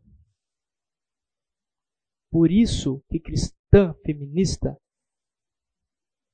[2.31, 4.81] Por isso que cristã feminista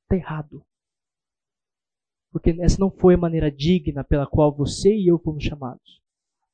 [0.05, 0.65] está errado.
[2.31, 6.01] Porque essa não foi a maneira digna pela qual você e eu fomos chamados.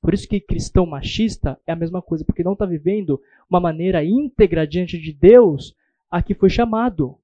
[0.00, 4.02] Por isso que cristão machista é a mesma coisa, porque não está vivendo uma maneira
[4.02, 5.76] íntegra diante de Deus
[6.11, 7.20] a que foi chamado.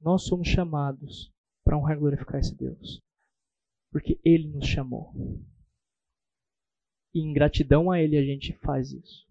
[0.00, 1.32] Nós somos chamados
[1.64, 3.00] para honrar e glorificar esse Deus.
[3.90, 5.12] Porque Ele nos chamou.
[7.14, 9.26] E em gratidão a Ele a gente faz isso.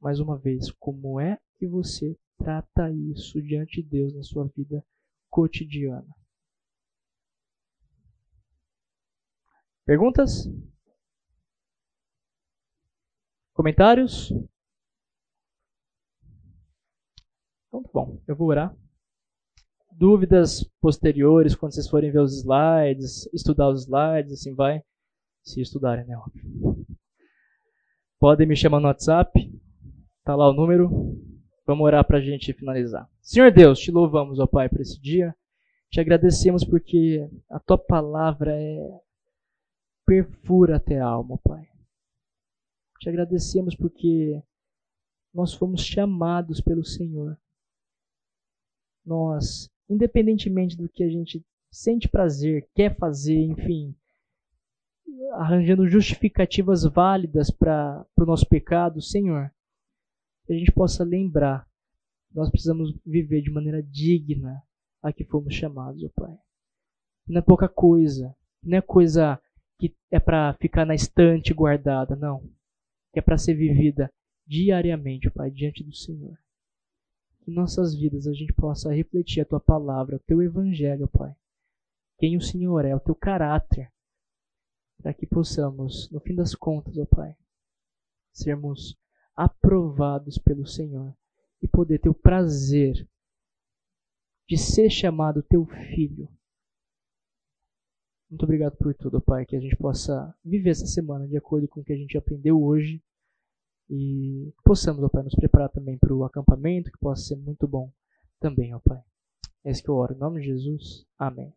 [0.00, 4.84] Mais uma vez, como é que você trata isso diante de Deus na sua vida
[5.30, 6.14] cotidiana?
[9.86, 10.50] Perguntas?
[13.54, 14.32] Comentários?
[17.68, 18.76] Então tá bom, eu vou orar.
[19.92, 24.82] Dúvidas posteriores, quando vocês forem ver os slides, estudar os slides, assim vai.
[25.44, 26.20] Se estudarem, né?
[28.18, 29.32] Podem me chamar no WhatsApp.
[30.24, 30.90] Tá lá o número.
[31.64, 33.08] Vamos orar para a gente finalizar.
[33.22, 35.32] Senhor Deus, te louvamos, ó Pai, por esse dia.
[35.90, 39.05] Te agradecemos porque a tua palavra é
[40.06, 41.68] perfura até a alma, Pai.
[43.00, 44.40] Te agradecemos porque
[45.34, 47.36] nós fomos chamados pelo Senhor.
[49.04, 53.94] Nós, independentemente do que a gente sente prazer, quer fazer, enfim,
[55.34, 59.52] arranjando justificativas válidas para o nosso pecado, Senhor,
[60.46, 61.68] que a gente possa lembrar
[62.28, 64.62] que nós precisamos viver de maneira digna
[65.02, 66.38] a que fomos chamados, ó Pai.
[67.26, 69.40] Não é pouca coisa, não é coisa
[69.78, 72.40] que é para ficar na estante guardada, não.
[73.12, 74.12] Que é para ser vivida
[74.46, 76.38] diariamente, Pai, diante do Senhor.
[77.40, 81.34] Que em nossas vidas a gente possa refletir a tua palavra, o teu evangelho, Pai.
[82.18, 83.92] Quem o Senhor é, o teu caráter.
[85.02, 87.36] Para que possamos, no fim das contas, ó Pai,
[88.32, 88.96] sermos
[89.34, 91.14] aprovados pelo Senhor
[91.60, 93.06] e poder ter o prazer
[94.48, 96.28] de ser chamado teu filho
[98.28, 101.80] muito obrigado por tudo, Pai, que a gente possa viver essa semana de acordo com
[101.80, 103.02] o que a gente aprendeu hoje
[103.88, 107.92] e possamos, ó Pai, nos preparar também para o acampamento, que possa ser muito bom
[108.40, 109.00] também, ó Pai.
[109.64, 110.14] É isso que eu oro.
[110.14, 111.04] Em nome de Jesus.
[111.18, 111.52] Amém.